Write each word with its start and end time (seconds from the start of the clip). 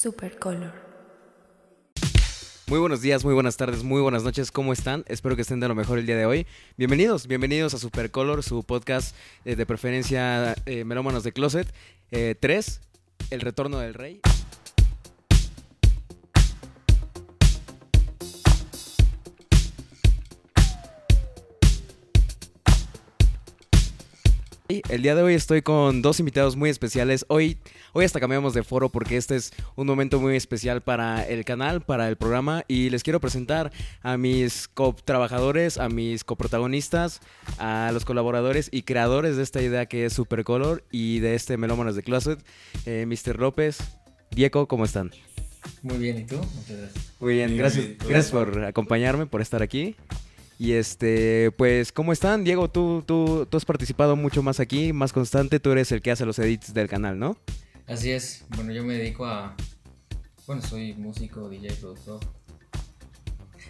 Supercolor. 0.00 0.72
Muy 2.68 2.78
buenos 2.78 3.02
días, 3.02 3.22
muy 3.22 3.34
buenas 3.34 3.58
tardes, 3.58 3.82
muy 3.82 4.00
buenas 4.00 4.22
noches, 4.22 4.50
¿cómo 4.50 4.72
están? 4.72 5.04
Espero 5.08 5.36
que 5.36 5.42
estén 5.42 5.60
de 5.60 5.68
lo 5.68 5.74
mejor 5.74 5.98
el 5.98 6.06
día 6.06 6.16
de 6.16 6.24
hoy. 6.24 6.46
Bienvenidos, 6.78 7.26
bienvenidos 7.26 7.74
a 7.74 7.78
Supercolor, 7.78 8.42
su 8.42 8.62
podcast 8.62 9.14
eh, 9.44 9.56
de 9.56 9.66
preferencia 9.66 10.56
eh, 10.64 10.84
Melómanos 10.84 11.22
de 11.22 11.32
Closet 11.32 11.70
3, 12.08 12.80
El 13.28 13.42
Retorno 13.42 13.78
del 13.78 13.92
Rey. 13.92 14.22
El 24.70 25.02
día 25.02 25.16
de 25.16 25.22
hoy 25.22 25.34
estoy 25.34 25.62
con 25.62 26.00
dos 26.00 26.20
invitados 26.20 26.54
muy 26.54 26.70
especiales. 26.70 27.24
Hoy, 27.28 27.58
hoy 27.92 28.04
hasta 28.04 28.20
cambiamos 28.20 28.54
de 28.54 28.62
foro 28.62 28.88
porque 28.88 29.16
este 29.16 29.34
es 29.34 29.52
un 29.74 29.88
momento 29.88 30.20
muy 30.20 30.36
especial 30.36 30.80
para 30.80 31.26
el 31.26 31.44
canal, 31.44 31.80
para 31.80 32.08
el 32.08 32.14
programa. 32.14 32.64
Y 32.68 32.88
les 32.90 33.02
quiero 33.02 33.18
presentar 33.18 33.72
a 34.02 34.16
mis 34.16 34.68
co-trabajadores, 34.68 35.76
a 35.76 35.88
mis 35.88 36.22
coprotagonistas, 36.22 37.20
a 37.58 37.90
los 37.92 38.04
colaboradores 38.04 38.68
y 38.70 38.82
creadores 38.82 39.36
de 39.36 39.42
esta 39.42 39.60
idea 39.60 39.86
que 39.86 40.04
es 40.04 40.12
Supercolor 40.12 40.84
y 40.92 41.18
de 41.18 41.34
este 41.34 41.56
Melómanos 41.56 41.96
de 41.96 42.04
Closet. 42.04 42.38
Eh, 42.86 43.06
Mr. 43.08 43.40
López, 43.40 43.78
Diego, 44.30 44.68
¿cómo 44.68 44.84
están? 44.84 45.10
Muy 45.82 45.98
bien, 45.98 46.18
¿y 46.18 46.24
tú? 46.24 46.36
Muchas 46.36 46.76
gracias. 46.76 47.12
Muy 47.18 47.34
bien, 47.34 47.56
gracias, 47.56 47.86
gracias 47.98 48.30
por 48.30 48.64
acompañarme, 48.64 49.26
por 49.26 49.40
estar 49.40 49.62
aquí. 49.62 49.96
Y 50.60 50.74
este, 50.74 51.52
pues, 51.52 51.90
¿cómo 51.90 52.12
están? 52.12 52.44
Diego, 52.44 52.68
tú, 52.68 53.02
tú, 53.06 53.46
tú 53.48 53.56
has 53.56 53.64
participado 53.64 54.14
mucho 54.14 54.42
más 54.42 54.60
aquí, 54.60 54.92
más 54.92 55.10
constante, 55.10 55.58
tú 55.58 55.70
eres 55.70 55.90
el 55.90 56.02
que 56.02 56.10
hace 56.10 56.26
los 56.26 56.38
edits 56.38 56.74
del 56.74 56.86
canal, 56.86 57.18
¿no? 57.18 57.38
Así 57.86 58.10
es, 58.10 58.44
bueno, 58.54 58.70
yo 58.70 58.84
me 58.84 58.92
dedico 58.92 59.24
a. 59.24 59.56
Bueno, 60.46 60.60
soy 60.60 60.92
músico, 60.92 61.48
DJ, 61.48 61.72
productor. 61.76 62.20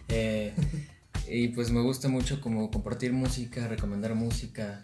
Eh, 0.08 0.52
y 1.30 1.46
pues 1.50 1.70
me 1.70 1.80
gusta 1.80 2.08
mucho 2.08 2.40
como 2.40 2.68
compartir 2.72 3.12
música, 3.12 3.68
recomendar 3.68 4.16
música, 4.16 4.80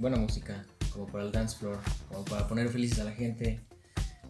buena 0.00 0.16
música, 0.16 0.66
como 0.92 1.06
para 1.06 1.22
el 1.22 1.30
dance 1.30 1.56
floor, 1.56 1.78
como 2.08 2.24
para 2.24 2.48
poner 2.48 2.70
felices 2.70 2.98
a 2.98 3.04
la 3.04 3.12
gente. 3.12 3.60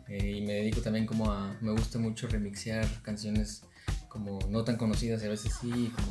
Eh, 0.07 0.37
y 0.37 0.41
me 0.42 0.53
dedico 0.53 0.83
también 0.83 1.07
como 1.07 1.33
a. 1.33 1.57
Me 1.62 1.73
gusta 1.73 1.98
mucho 1.98 2.29
remixear 2.29 2.87
canciones 3.01 3.62
como 4.11 4.39
no 4.50 4.62
tan 4.64 4.77
conocidas 4.77 5.22
y 5.22 5.27
a 5.27 5.30
veces 5.30 5.55
sí, 5.58 5.91
como. 5.97 6.08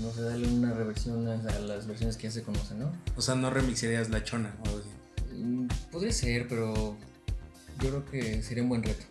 No 0.00 0.10
sé, 0.14 0.22
darle 0.22 0.48
una 0.48 0.72
reversión 0.72 1.28
a 1.28 1.34
a 1.34 1.58
las 1.60 1.86
versiones 1.86 2.16
que 2.16 2.22
ya 2.22 2.30
se 2.30 2.42
conocen, 2.42 2.78
¿no? 2.78 2.90
O 3.16 3.20
sea, 3.20 3.34
no 3.34 3.50
remixarías 3.50 4.08
la 4.08 4.24
chona 4.24 4.54
o 4.64 4.68
algo 4.68 4.78
así. 4.78 5.34
Mm, 5.42 5.68
Podría 5.92 6.12
ser, 6.12 6.48
pero 6.48 6.96
yo 7.82 7.88
creo 7.90 8.04
que 8.06 8.42
sería 8.42 8.62
un 8.62 8.70
buen 8.70 8.82
reto. 8.82 9.04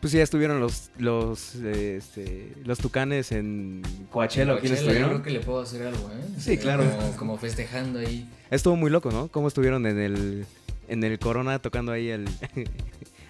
Pues 0.00 0.10
sí, 0.10 0.16
ya 0.18 0.24
estuvieron 0.24 0.58
los, 0.60 0.90
los, 0.98 1.54
este, 1.54 2.52
los 2.64 2.78
tucanes 2.80 3.30
en 3.32 3.82
Coachella, 4.10 4.54
¿o 4.54 4.58
quién 4.58 4.72
Coachella, 4.72 4.74
Yo 4.74 4.74
estuvieron? 4.74 5.08
creo 5.10 5.22
que 5.22 5.30
le 5.30 5.40
puedo 5.40 5.60
hacer 5.62 5.86
algo, 5.86 6.10
¿eh? 6.10 6.26
Sí, 6.38 6.58
claro. 6.58 6.84
Como, 6.90 7.16
como 7.16 7.38
festejando 7.38 8.00
ahí. 8.00 8.28
Estuvo 8.50 8.74
muy 8.74 8.90
loco, 8.90 9.10
¿no? 9.12 9.28
¿Cómo 9.28 9.46
estuvieron 9.46 9.86
en 9.86 9.98
el, 10.00 10.44
en 10.88 11.04
el 11.04 11.18
Corona 11.20 11.60
tocando 11.60 11.92
ahí 11.92 12.08
el... 12.10 12.28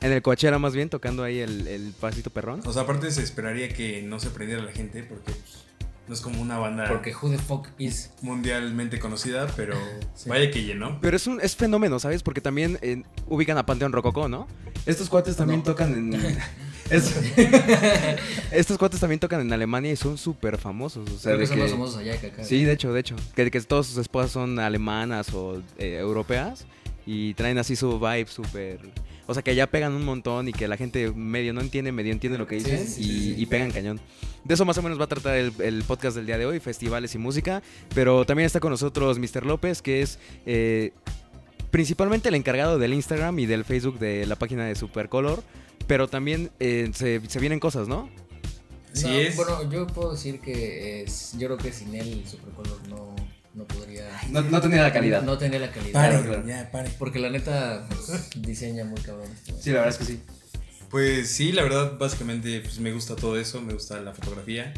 en 0.02 0.12
el 0.12 0.22
Coachella 0.22 0.58
más 0.58 0.74
bien, 0.74 0.88
tocando 0.88 1.22
ahí 1.22 1.38
el, 1.38 1.66
el 1.68 1.92
pasito 1.98 2.30
perrón? 2.30 2.60
O 2.66 2.72
sea, 2.72 2.82
aparte 2.82 3.10
se 3.10 3.22
esperaría 3.22 3.68
que 3.68 4.02
no 4.02 4.18
se 4.20 4.30
prendiera 4.30 4.62
la 4.62 4.72
gente 4.72 5.02
porque 5.02 5.32
pues, 5.32 5.64
no 6.08 6.14
es 6.14 6.20
como 6.20 6.42
una 6.42 6.58
banda 6.58 6.88
Porque 6.88 7.14
who 7.14 7.30
the 7.30 7.38
fuck 7.38 7.68
is. 7.78 8.10
mundialmente 8.22 8.98
conocida, 8.98 9.46
pero 9.56 9.74
Sí. 10.14 10.28
vaya 10.28 10.50
que 10.50 10.64
llenó. 10.64 10.98
Pero 11.00 11.16
es 11.16 11.26
un 11.26 11.40
es 11.40 11.54
fenómeno, 11.56 11.98
¿sabes? 12.00 12.22
Porque 12.22 12.40
también 12.40 12.78
eh, 12.82 13.02
ubican 13.28 13.56
a 13.58 13.64
Panteón 13.66 13.92
Rococó, 13.92 14.28
¿no? 14.28 14.48
Estos 14.86 15.08
cuates 15.08 15.36
también 15.36 15.60
No. 15.60 15.64
tocan 15.64 15.92
en... 15.94 16.14
es- 16.90 17.14
estos 18.50 18.78
cuates 18.78 19.00
también 19.00 19.20
tocan 19.20 19.40
en 19.40 19.52
Alemania 19.52 19.92
y 19.92 19.96
son 19.96 20.18
súper 20.18 20.58
famosos. 20.58 21.08
O 21.08 21.18
sea, 21.18 21.34
Creo 21.34 21.36
que 21.36 21.40
de 21.42 21.46
son 21.46 21.56
que- 21.56 21.62
más 21.62 21.70
famosos 21.72 21.96
allá 21.98 22.20
que 22.20 22.26
acá. 22.28 22.44
Sí, 22.44 22.64
de 22.64 22.72
hecho, 22.72 22.92
de 22.92 23.00
hecho. 23.00 23.16
Que, 23.34 23.50
que 23.50 23.60
todas 23.60 23.86
sus 23.86 23.98
esposas 23.98 24.32
son 24.32 24.58
alemanas 24.58 25.32
o 25.32 25.62
eh, 25.78 25.98
europeas 26.00 26.66
y 27.06 27.34
traen 27.34 27.58
así 27.58 27.76
su 27.76 27.98
vibe 27.98 28.26
súper... 28.26 28.80
O 29.26 29.34
sea, 29.34 29.42
que 29.42 29.52
allá 29.52 29.66
pegan 29.68 29.92
un 29.92 30.04
montón 30.04 30.48
y 30.48 30.52
que 30.52 30.66
la 30.68 30.76
gente 30.76 31.10
medio 31.12 31.52
no 31.52 31.60
entiende, 31.60 31.92
medio 31.92 32.12
entiende 32.12 32.38
lo 32.38 32.46
que 32.46 32.58
Sí, 32.60 32.64
dicen 32.70 32.86
sí, 32.86 32.92
sí, 32.94 33.00
y, 33.02 33.04
sí, 33.04 33.34
sí. 33.36 33.42
y 33.42 33.46
pegan 33.46 33.70
cañón. 33.70 34.00
De 34.44 34.54
eso 34.54 34.64
más 34.64 34.76
o 34.78 34.82
menos 34.82 34.98
va 34.98 35.04
a 35.04 35.08
tratar 35.08 35.36
el, 35.36 35.52
el 35.60 35.84
podcast 35.84 36.16
del 36.16 36.26
día 36.26 36.38
de 36.38 36.46
hoy, 36.46 36.58
festivales 36.60 37.14
y 37.14 37.18
música. 37.18 37.62
Pero 37.94 38.24
también 38.24 38.46
está 38.46 38.58
con 38.60 38.70
nosotros 38.70 39.18
Mr. 39.18 39.46
López, 39.46 39.80
que 39.82 40.02
es 40.02 40.18
eh, 40.46 40.92
principalmente 41.70 42.28
el 42.28 42.34
encargado 42.34 42.78
del 42.78 42.92
Instagram 42.94 43.38
y 43.38 43.46
del 43.46 43.64
Facebook 43.64 43.98
de 43.98 44.26
la 44.26 44.36
página 44.36 44.64
de 44.66 44.74
Supercolor. 44.74 45.42
Pero 45.86 46.08
también 46.08 46.50
eh, 46.60 46.90
se, 46.94 47.20
se 47.28 47.38
vienen 47.40 47.60
cosas, 47.60 47.88
¿no? 47.88 48.08
No, 49.02 49.08
es. 49.08 49.36
Bueno, 49.36 49.70
yo 49.70 49.86
puedo 49.86 50.12
decir 50.12 50.38
que 50.40 51.02
es, 51.02 51.32
yo 51.38 51.46
creo 51.48 51.56
que 51.58 51.72
sin 51.72 51.94
él 51.94 52.24
Supercolor 52.26 52.78
no, 52.88 53.14
no 53.54 53.64
podría. 53.64 54.08
No, 54.30 54.60
tenía 54.60 54.82
la 54.82 54.92
calidad. 54.92 55.22
No 55.22 55.36
tenía 55.36 55.58
la 55.58 55.70
calidad. 55.70 55.92
Pare, 55.92 56.22
claro. 56.22 56.46
ya, 56.46 56.70
pare. 56.70 56.90
Porque 56.98 57.18
la 57.18 57.30
neta 57.30 57.86
pues, 57.88 58.30
diseña 58.36 58.84
muy 58.84 59.00
cabrón. 59.00 59.28
Sí, 59.60 59.70
la 59.70 59.80
verdad 59.80 59.88
es 59.88 59.98
que 59.98 60.04
sí. 60.04 60.20
Pues 60.90 61.30
sí, 61.30 61.52
la 61.52 61.62
verdad, 61.62 61.98
básicamente 61.98 62.60
pues, 62.60 62.78
me 62.78 62.92
gusta 62.92 63.16
todo 63.16 63.38
eso, 63.38 63.60
me 63.60 63.74
gusta 63.74 64.00
la 64.00 64.12
fotografía. 64.12 64.72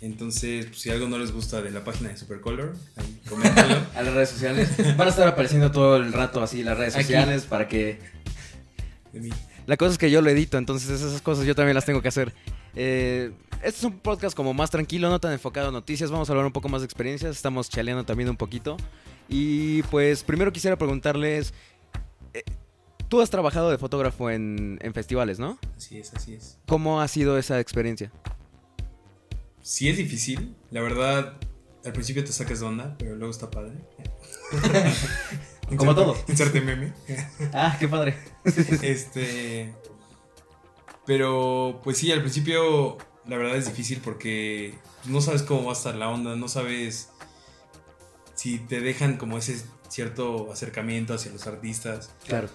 Entonces, 0.00 0.66
pues, 0.66 0.80
si 0.80 0.90
algo 0.90 1.08
no 1.08 1.18
les 1.18 1.32
gusta 1.32 1.60
de 1.60 1.70
la 1.70 1.84
página 1.84 2.10
de 2.10 2.16
Supercolor, 2.16 2.76
ahí 2.96 3.20
coméntenlo. 3.28 3.76
A 3.94 4.02
las 4.02 4.14
redes 4.14 4.28
sociales. 4.30 4.70
Van 4.96 5.08
a 5.08 5.10
estar 5.10 5.26
apareciendo 5.26 5.70
todo 5.70 5.96
el 5.96 6.12
rato 6.12 6.42
así 6.42 6.62
las 6.62 6.78
redes 6.78 6.94
Aquí. 6.94 7.04
sociales 7.04 7.44
para 7.44 7.68
que... 7.68 7.98
de 9.12 9.20
mí. 9.20 9.30
La 9.66 9.76
cosa 9.76 9.92
es 9.92 9.98
que 9.98 10.10
yo 10.10 10.22
lo 10.22 10.30
edito, 10.30 10.56
entonces 10.56 10.88
esas 10.88 11.20
cosas 11.20 11.44
yo 11.44 11.54
también 11.54 11.74
las 11.74 11.84
tengo 11.84 12.00
que 12.00 12.08
hacer. 12.08 12.32
Eh, 12.74 13.32
este 13.62 13.68
es 13.78 13.84
un 13.84 13.98
podcast 13.98 14.36
como 14.36 14.54
más 14.54 14.70
tranquilo, 14.70 15.08
no 15.10 15.20
tan 15.20 15.32
enfocado 15.32 15.68
en 15.68 15.74
noticias. 15.74 16.10
Vamos 16.10 16.28
a 16.28 16.32
hablar 16.32 16.46
un 16.46 16.52
poco 16.52 16.68
más 16.68 16.80
de 16.80 16.86
experiencias. 16.86 17.36
Estamos 17.36 17.68
chaleando 17.68 18.04
también 18.04 18.28
un 18.28 18.36
poquito. 18.36 18.76
Y 19.28 19.82
pues 19.84 20.22
primero 20.22 20.52
quisiera 20.52 20.76
preguntarles... 20.76 21.52
eh, 22.34 22.42
Tú 23.08 23.22
has 23.22 23.30
trabajado 23.30 23.70
de 23.70 23.78
fotógrafo 23.78 24.28
en, 24.30 24.78
en 24.82 24.92
festivales, 24.92 25.38
¿no? 25.38 25.58
Así 25.76 25.98
es, 25.98 26.12
así 26.12 26.34
es. 26.34 26.58
¿Cómo 26.66 27.00
ha 27.00 27.08
sido 27.08 27.38
esa 27.38 27.58
experiencia? 27.58 28.12
Sí 29.62 29.88
es 29.88 29.96
difícil, 29.96 30.54
la 30.70 30.82
verdad, 30.82 31.34
al 31.86 31.92
principio 31.92 32.22
te 32.22 32.32
sacas 32.32 32.60
de 32.60 32.66
onda, 32.66 32.96
pero 32.98 33.16
luego 33.16 33.30
está 33.30 33.50
padre. 33.50 33.72
Como 35.76 35.94
todo. 35.94 36.16
Inserte 36.28 36.60
meme. 36.60 36.92
Ah, 37.54 37.76
qué 37.80 37.88
padre. 37.88 38.14
Este. 38.82 39.74
Pero, 41.06 41.80
pues 41.82 41.96
sí, 41.96 42.12
al 42.12 42.20
principio 42.20 42.98
la 43.28 43.36
verdad 43.36 43.56
es 43.56 43.66
difícil 43.66 44.00
porque 44.02 44.74
no 45.04 45.20
sabes 45.20 45.42
cómo 45.42 45.64
va 45.64 45.70
a 45.70 45.76
estar 45.76 45.94
la 45.94 46.08
onda, 46.08 46.34
no 46.36 46.48
sabes 46.48 47.10
si 48.34 48.58
te 48.58 48.80
dejan 48.80 49.16
como 49.16 49.38
ese 49.38 49.62
cierto 49.88 50.52
acercamiento 50.52 51.14
hacia 51.14 51.32
los 51.32 51.46
artistas, 51.46 52.10
Claro. 52.26 52.48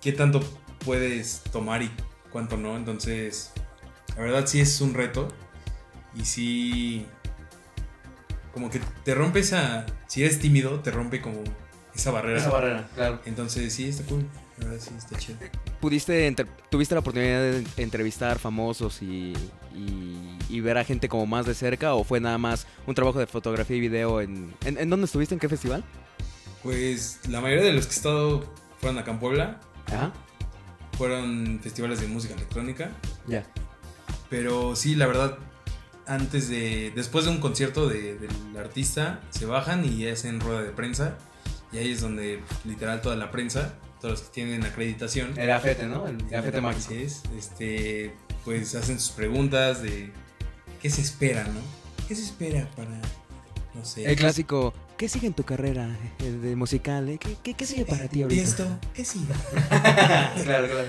qué 0.00 0.12
tanto 0.12 0.40
puedes 0.84 1.42
tomar 1.52 1.82
y 1.82 1.90
cuánto 2.30 2.56
no. 2.56 2.76
Entonces, 2.76 3.52
la 4.16 4.22
verdad 4.22 4.46
sí 4.46 4.60
es 4.60 4.80
un 4.80 4.94
reto 4.94 5.28
y 6.14 6.24
sí. 6.24 7.06
Como 8.54 8.70
que 8.70 8.80
te 9.04 9.14
rompe 9.14 9.40
esa. 9.40 9.84
Si 10.06 10.22
eres 10.22 10.38
tímido, 10.38 10.80
te 10.80 10.90
rompe 10.90 11.20
como 11.20 11.42
esa 11.94 12.10
barrera. 12.10 12.48
barrera, 12.48 12.88
claro. 12.94 13.20
Entonces, 13.26 13.72
sí, 13.74 13.88
está 13.88 14.04
cool. 14.04 14.24
Sí, 14.80 14.90
está 14.96 15.18
chido. 15.18 15.38
¿Pudiste, 15.80 16.26
entre- 16.26 16.46
tuviste 16.70 16.94
la 16.94 17.00
oportunidad 17.00 17.40
de 17.40 17.64
entrevistar 17.76 18.38
famosos 18.38 19.02
y, 19.02 19.34
y- 19.74 20.38
y 20.48 20.60
ver 20.60 20.78
a 20.78 20.84
gente 20.84 21.08
como 21.08 21.26
más 21.26 21.44
de 21.46 21.54
cerca 21.54 21.94
o 21.94 22.04
fue 22.04 22.20
nada 22.20 22.38
más 22.38 22.66
un 22.86 22.94
trabajo 22.94 23.18
de 23.18 23.26
fotografía 23.26 23.76
y 23.76 23.80
video 23.80 24.20
en... 24.20 24.54
¿En, 24.64 24.78
en 24.78 24.88
dónde 24.90 25.04
estuviste? 25.06 25.34
¿En 25.34 25.40
qué 25.40 25.48
festival? 25.48 25.84
Pues 26.62 27.20
la 27.28 27.40
mayoría 27.40 27.64
de 27.64 27.72
los 27.74 27.86
que 27.86 27.92
he 27.92 27.96
estado 27.96 28.52
fueron 28.80 28.98
acá 28.98 29.10
en 29.12 29.18
Puebla, 29.18 29.60
Ajá. 29.86 30.12
fueron 30.96 31.60
festivales 31.62 32.00
de 32.00 32.06
música 32.08 32.34
electrónica, 32.34 32.90
Ya. 33.26 33.44
pero 34.30 34.74
sí, 34.74 34.94
la 34.94 35.06
verdad, 35.06 35.38
antes 36.06 36.48
de, 36.48 36.92
después 36.96 37.24
de 37.26 37.30
un 37.32 37.38
concierto 37.38 37.88
de- 37.88 38.18
del 38.18 38.56
artista, 38.58 39.20
se 39.30 39.46
bajan 39.46 39.84
y 39.84 40.06
hacen 40.08 40.40
rueda 40.40 40.62
de 40.62 40.70
prensa, 40.70 41.18
y 41.72 41.78
ahí 41.78 41.92
es 41.92 42.00
donde 42.00 42.40
literal 42.64 43.00
toda 43.02 43.16
la 43.16 43.30
prensa, 43.30 43.74
todos 44.00 44.20
los 44.20 44.22
que 44.28 44.34
tienen 44.34 44.64
acreditación, 44.64 45.38
El 45.38 45.46
gafete, 45.48 45.86
¿no? 45.86 46.06
El 46.06 46.16
mágico. 46.62 46.68
Así 46.68 46.94
es, 47.02 47.22
este, 47.36 48.14
pues 48.44 48.74
hacen 48.74 49.00
sus 49.00 49.10
preguntas 49.12 49.82
de 49.82 50.12
qué 50.80 50.90
se 50.90 51.00
espera, 51.00 51.44
¿no? 51.44 51.60
¿Qué 52.06 52.14
se 52.14 52.22
espera 52.22 52.68
para, 52.76 53.00
no 53.74 53.84
sé, 53.84 54.04
El 54.04 54.16
clásico, 54.16 54.72
¿qué 54.96 55.08
sigue 55.08 55.26
en 55.26 55.34
tu 55.34 55.42
carrera 55.44 55.88
eh, 56.20 56.30
de 56.30 56.54
musical? 56.56 57.08
eh? 57.08 57.18
¿Qué, 57.18 57.36
qué, 57.42 57.54
qué 57.54 57.66
sigue 57.66 57.84
para 57.84 58.06
ti 58.08 58.22
ahorita? 58.22 58.42
Tiesto, 58.42 58.78
¿qué 58.94 59.04
sigue? 59.04 59.32
claro, 60.44 60.68
claro. 60.68 60.88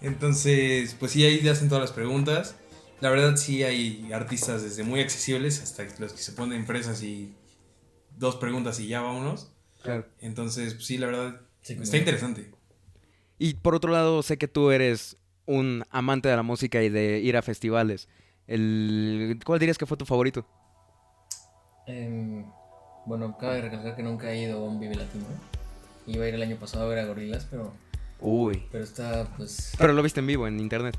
Entonces, 0.00 0.94
pues 0.98 1.12
sí, 1.12 1.24
ahí 1.24 1.38
te 1.40 1.50
hacen 1.50 1.68
todas 1.68 1.82
las 1.82 1.92
preguntas. 1.92 2.56
La 3.00 3.10
verdad 3.10 3.36
sí 3.36 3.62
hay 3.62 4.12
artistas 4.12 4.62
desde 4.62 4.82
muy 4.82 5.00
accesibles 5.00 5.62
hasta 5.62 5.84
los 5.98 6.12
que 6.12 6.18
se 6.22 6.32
ponen 6.32 6.66
fresas 6.66 7.02
y 7.02 7.34
dos 8.16 8.36
preguntas 8.36 8.80
y 8.80 8.88
ya 8.88 9.00
vámonos. 9.00 9.52
claro. 9.82 10.06
Entonces, 10.20 10.74
pues 10.74 10.86
sí, 10.86 10.98
la 10.98 11.06
verdad 11.06 11.40
Sí, 11.68 11.76
está 11.82 11.98
interesante. 11.98 12.50
Y 13.38 13.54
por 13.54 13.74
otro 13.74 13.92
lado, 13.92 14.22
sé 14.22 14.38
que 14.38 14.48
tú 14.48 14.70
eres 14.70 15.18
un 15.44 15.84
amante 15.90 16.28
de 16.28 16.36
la 16.36 16.42
música 16.42 16.82
y 16.82 16.88
de 16.88 17.18
ir 17.18 17.36
a 17.36 17.42
festivales, 17.42 18.08
el, 18.46 19.38
¿cuál 19.44 19.58
dirías 19.58 19.76
que 19.76 19.84
fue 19.84 19.98
tu 19.98 20.06
favorito? 20.06 20.46
Em, 21.86 22.44
bueno, 23.04 23.36
cabe 23.38 23.60
recalcar 23.60 23.96
que 23.96 24.02
nunca 24.02 24.32
he 24.32 24.42
ido 24.42 24.58
a 24.58 24.64
un 24.64 24.80
Vive 24.80 24.94
Latino. 24.94 25.26
Iba 26.06 26.24
a 26.24 26.28
ir 26.28 26.34
el 26.36 26.42
año 26.42 26.56
pasado 26.56 26.86
a 26.86 26.88
ver 26.88 27.00
a 27.00 27.04
Gorilas, 27.06 27.46
pero, 27.50 27.74
Uy. 28.20 28.66
pero 28.72 28.84
está 28.84 29.28
pues... 29.36 29.74
Pero 29.76 29.92
lo 29.92 30.02
viste 30.02 30.20
en 30.20 30.26
vivo 30.26 30.46
en 30.48 30.58
internet. 30.60 30.96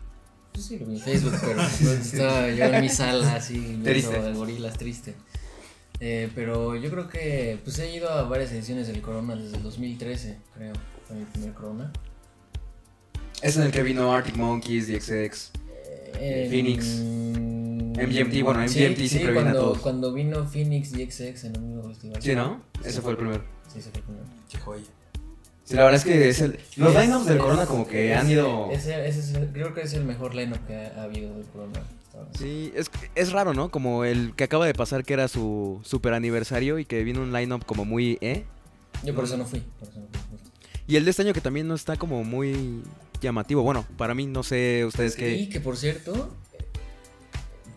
Pues 0.54 0.66
sí, 0.68 0.78
lo 0.78 0.86
vi 0.86 0.98
en 0.98 1.02
Facebook, 1.02 1.34
pero 1.42 1.56
pues, 1.56 1.84
estaba 2.14 2.48
yo 2.50 2.66
en 2.66 2.82
mi 2.82 2.90
sala 2.90 3.36
así 3.36 3.58
viendo 3.58 3.90
Triste. 3.90 4.16
a 4.16 4.32
Gorilas 4.34 4.78
triste. 4.78 5.16
Eh, 6.02 6.30
pero 6.34 6.76
yo 6.78 6.90
creo 6.90 7.10
que 7.10 7.60
pues 7.64 7.78
he 7.80 7.94
ido 7.94 8.10
a 8.10 8.24
varias 8.24 8.52
ediciones 8.52 8.88
del 8.88 9.02
Corona 9.02 9.36
desde 9.36 9.58
el 9.58 9.64
2013, 9.64 10.38
creo. 10.56 10.74
Fue 11.08 11.18
mi 11.18 11.26
primer 11.26 11.54
Corona. 11.54 11.92
Es 13.42 13.58
en 13.58 13.64
el 13.64 13.72
que 13.72 13.84
vino 13.84 14.14
Arctic 14.14 14.36
Monkeys, 14.38 14.88
DXX. 14.88 15.52
Eh, 16.22 16.48
Phoenix. 16.50 16.86
mm, 16.86 17.92
MGMT, 18.00 18.44
bueno, 18.44 18.68
sí, 18.68 18.80
MGMT 18.86 18.98
sí, 18.98 19.10
siempre 19.10 19.32
viene 19.34 19.50
a 19.50 19.52
cuando, 19.54 19.60
todos. 19.62 19.80
Cuando 19.80 20.14
vino 20.14 20.46
Phoenix 20.46 20.94
y 20.94 21.10
XX 21.10 21.44
en 21.46 21.56
el 21.56 21.62
mismo 21.62 21.84
festival. 21.90 22.22
Sí, 22.22 22.36
¿no? 22.36 22.62
Ese 22.84 23.02
fue 23.02 23.12
el 23.12 23.18
primero. 23.18 23.44
Sí, 23.72 23.80
ese 23.80 23.90
fue 23.92 24.00
el 24.00 24.06
primero. 24.06 24.26
Qué 24.50 24.58
joya. 24.58 24.84
Sí, 25.66 25.76
la 25.76 25.84
verdad 25.84 25.98
es 26.00 26.06
que 26.06 26.30
es 26.30 26.42
el, 26.42 26.60
los 26.78 26.96
lineups 26.96 27.26
del 27.28 27.38
Corona 27.38 27.66
como 27.68 27.88
que 27.88 28.16
han 28.16 28.30
ido... 28.30 28.70
Ese, 28.72 29.08
ese 29.08 29.20
es 29.20 29.34
el- 29.36 29.50
creo 29.52 29.74
que 29.74 29.82
es 29.82 29.94
el 29.94 30.04
mejor 30.04 30.34
lineup 30.34 30.66
que 30.66 30.76
ha 30.76 31.04
habido 31.04 31.36
del 31.36 31.46
Corona. 31.46 31.80
Sí, 32.38 32.72
es, 32.76 32.90
es 33.16 33.32
raro, 33.32 33.54
¿no? 33.54 33.70
Como 33.70 34.04
el 34.04 34.34
que 34.36 34.44
acaba 34.44 34.66
de 34.66 34.74
pasar 34.74 35.04
que 35.04 35.14
era 35.14 35.28
su 35.28 35.80
super 35.84 36.14
aniversario 36.14 36.80
y 36.80 36.86
que 36.86 37.04
vino 37.04 37.22
un 37.22 37.32
lineup 37.32 37.66
como 37.66 37.86
muy, 37.86 38.18
¿eh? 38.22 38.46
Yo 39.04 39.16
por 39.16 39.24
eso 39.24 39.38
no 39.38 39.46
fui. 39.46 39.60
Por 39.80 39.88
eso 39.88 40.00
no 40.00 40.08
fui 40.08 40.20
justo. 40.32 40.50
Y 40.88 40.96
el 40.96 41.06
de 41.06 41.12
este 41.12 41.22
año 41.24 41.34
que 41.34 41.42
también 41.42 41.68
no 41.68 41.76
está 41.76 41.96
como 41.98 42.24
muy 42.24 42.82
llamativo. 43.22 43.62
Bueno, 43.64 43.86
para 43.98 44.14
mí, 44.16 44.26
no 44.26 44.44
sé 44.44 44.86
ustedes 44.86 45.14
Y 45.16 45.18
qué... 45.18 45.50
que 45.50 45.60
por 45.60 45.78
cierto, 45.78 46.30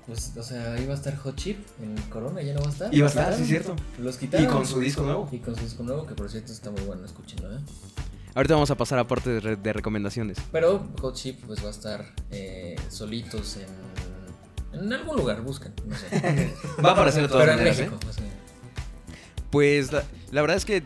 pues, 0.07 0.33
o 0.37 0.43
sea, 0.43 0.81
iba 0.81 0.93
a 0.93 0.97
estar 0.97 1.15
Hot 1.17 1.37
Chip 1.37 1.59
en 1.81 1.95
Corona, 2.11 2.43
ya 2.43 2.55
no 2.55 2.61
va 2.63 2.67
a 2.69 2.71
estar. 2.71 2.95
Iba 2.95 3.07
a 3.07 3.11
estar, 3.11 3.35
sí, 3.37 3.45
cierto. 3.45 3.77
Los 3.99 4.17
Y 4.17 4.21
quitaron. 4.21 4.47
con 4.53 4.67
su 4.67 4.81
disco 4.81 5.03
nuevo. 5.03 5.29
Y 5.31 5.39
con 5.39 5.55
su 5.55 5.63
disco 5.63 5.83
nuevo, 5.83 6.07
que 6.07 6.15
por 6.15 6.29
cierto 6.31 6.53
está 6.53 6.71
muy 6.71 6.83
bueno, 6.83 7.05
escúchenlo, 7.05 7.53
¿eh? 7.55 7.61
Ahorita 8.35 8.55
vamos 8.55 8.71
a 8.71 8.77
pasar 8.77 8.99
a 8.99 9.07
parte 9.07 9.29
de, 9.29 9.41
re- 9.41 9.57
de 9.57 9.73
recomendaciones. 9.75 10.39
Pero 10.51 10.89
Hot 11.03 11.15
Chip 11.15 11.45
pues 11.47 11.63
va 11.63 11.69
a 11.69 11.71
estar 11.71 12.15
eh, 12.31 12.77
solitos 12.89 13.57
en, 13.59 13.67
en 14.73 14.93
algún 14.93 15.17
lugar, 15.17 15.43
busquen, 15.43 15.73
no 15.87 15.97
sé. 15.97 16.55
Va 16.85 16.91
a 16.91 16.93
aparecer 16.93 17.23
de 17.23 17.29
todas 17.29 17.47
Pero 17.47 17.59
en 17.59 17.65
México, 17.65 17.95
¿eh? 17.95 18.07
o 18.09 18.13
sea, 18.13 18.25
Pues 19.51 19.93
la, 19.93 20.03
la 20.31 20.41
verdad 20.41 20.57
es 20.57 20.65
que, 20.65 20.83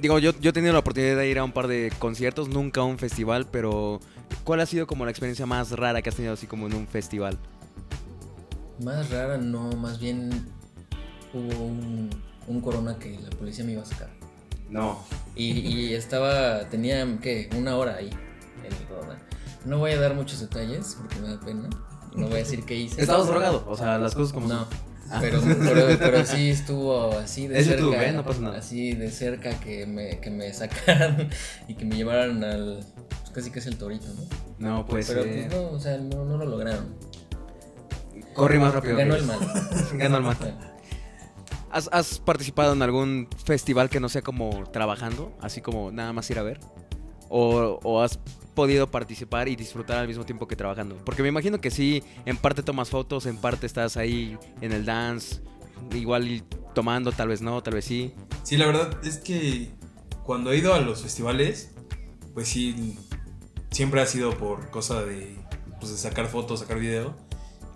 digo, 0.00 0.18
yo, 0.18 0.32
yo 0.40 0.50
he 0.50 0.52
tenido 0.52 0.72
la 0.72 0.80
oportunidad 0.80 1.16
de 1.16 1.28
ir 1.28 1.38
a 1.38 1.44
un 1.44 1.52
par 1.52 1.68
de 1.68 1.92
conciertos, 1.98 2.48
nunca 2.48 2.80
a 2.80 2.84
un 2.84 2.98
festival, 2.98 3.46
pero 3.50 4.00
¿cuál 4.44 4.60
ha 4.60 4.66
sido 4.66 4.86
como 4.86 5.04
la 5.04 5.10
experiencia 5.10 5.46
más 5.46 5.70
rara 5.72 6.02
que 6.02 6.08
has 6.08 6.16
tenido 6.16 6.34
así 6.34 6.46
como 6.46 6.66
en 6.66 6.74
un 6.74 6.86
festival? 6.86 7.38
Más 8.82 9.10
rara, 9.10 9.38
no, 9.38 9.70
más 9.72 9.98
bien 9.98 10.30
hubo 11.32 11.64
un, 11.64 12.10
un 12.46 12.60
corona 12.60 12.98
que 12.98 13.18
la 13.18 13.30
policía 13.30 13.64
me 13.64 13.72
iba 13.72 13.82
a 13.82 13.86
sacar. 13.86 14.10
No. 14.68 15.04
Y, 15.34 15.60
y 15.60 15.94
estaba, 15.94 16.68
tenía, 16.68 17.06
¿qué? 17.22 17.48
Una 17.56 17.76
hora 17.76 17.96
ahí 17.96 18.10
en 18.64 18.72
el 18.72 18.88
corona. 18.88 19.18
No 19.64 19.78
voy 19.78 19.92
a 19.92 20.00
dar 20.00 20.14
muchos 20.14 20.40
detalles 20.40 20.96
porque 20.98 21.16
me 21.20 21.28
da 21.28 21.40
pena. 21.40 21.68
No 22.16 22.26
voy 22.26 22.36
a 22.36 22.38
decir 22.38 22.64
qué 22.64 22.74
hice. 22.74 23.00
¿Estabas 23.00 23.26
drogado? 23.26 23.64
O 23.68 23.76
sea, 23.76 23.98
las 23.98 24.14
cosas 24.14 24.32
como 24.32 24.48
No. 24.48 24.66
Ah. 25.08 25.18
Pero, 25.20 25.40
pero, 25.40 25.86
pero 26.00 26.24
sí 26.26 26.50
estuvo 26.50 27.12
así 27.12 27.46
de 27.46 27.60
Es 27.60 27.66
cerca. 27.66 27.80
YouTube, 27.80 27.94
¿eh? 27.94 28.10
No 28.10 28.24
pasa 28.24 28.40
nada. 28.40 28.58
Así 28.58 28.92
de 28.92 29.08
cerca 29.12 29.50
que 29.60 29.86
me, 29.86 30.18
que 30.18 30.30
me 30.30 30.52
sacaran 30.52 31.30
y 31.68 31.74
que 31.74 31.84
me 31.84 31.94
llevaran 31.94 32.42
al. 32.42 32.84
Pues 33.20 33.30
casi 33.32 33.50
que 33.52 33.60
es 33.60 33.66
el 33.68 33.78
torito, 33.78 34.06
¿no? 34.08 34.24
No, 34.58 34.84
pues, 34.84 35.06
pero 35.06 35.22
eh, 35.22 35.46
pues 35.48 35.62
no, 35.62 35.68
o 35.70 35.78
sea, 35.78 35.98
no, 35.98 36.24
no 36.24 36.36
lo 36.38 36.46
lograron. 36.46 36.92
corrí 38.34 38.58
más 38.58 38.74
rápido. 38.74 38.96
Ganó 38.96 39.14
el 39.14 39.22
mal. 39.24 39.38
Ganó 39.94 40.16
el 40.16 40.22
mal. 40.24 40.36
¿Has, 41.70 41.88
has 41.92 42.18
participado 42.18 42.72
en 42.72 42.82
algún 42.82 43.28
festival 43.44 43.88
que 43.90 44.00
no 44.00 44.08
sea 44.08 44.22
como 44.22 44.64
trabajando? 44.72 45.32
Así 45.40 45.60
como 45.60 45.92
nada 45.92 46.12
más 46.12 46.28
ir 46.30 46.40
a 46.40 46.42
ver. 46.42 46.58
¿O, 47.28 47.78
o 47.82 48.02
has 48.02 48.18
podido 48.56 48.90
participar 48.90 49.46
y 49.48 49.54
disfrutar 49.54 49.98
al 49.98 50.08
mismo 50.08 50.26
tiempo 50.26 50.48
que 50.48 50.56
trabajando? 50.56 50.96
Porque 51.04 51.22
me 51.22 51.28
imagino 51.28 51.60
que 51.60 51.70
sí, 51.70 52.02
en 52.24 52.36
parte 52.36 52.64
tomas 52.64 52.90
fotos, 52.90 53.26
en 53.26 53.36
parte 53.36 53.66
estás 53.66 53.96
ahí 53.96 54.36
en 54.60 54.72
el 54.72 54.84
dance, 54.84 55.40
igual 55.94 56.42
tomando, 56.74 57.12
tal 57.12 57.28
vez 57.28 57.40
no, 57.40 57.62
tal 57.62 57.74
vez 57.74 57.84
sí. 57.84 58.12
Sí, 58.42 58.56
la 58.56 58.66
verdad 58.66 58.98
es 59.06 59.18
que 59.18 59.70
cuando 60.24 60.50
he 60.50 60.58
ido 60.58 60.74
a 60.74 60.80
los 60.80 61.02
festivales, 61.02 61.70
pues 62.34 62.48
sí, 62.48 62.98
siempre 63.70 64.00
ha 64.00 64.06
sido 64.06 64.36
por 64.36 64.70
cosa 64.70 65.04
de, 65.04 65.36
pues, 65.78 65.92
de 65.92 65.98
sacar 65.98 66.26
fotos, 66.26 66.60
sacar 66.60 66.80
video, 66.80 67.14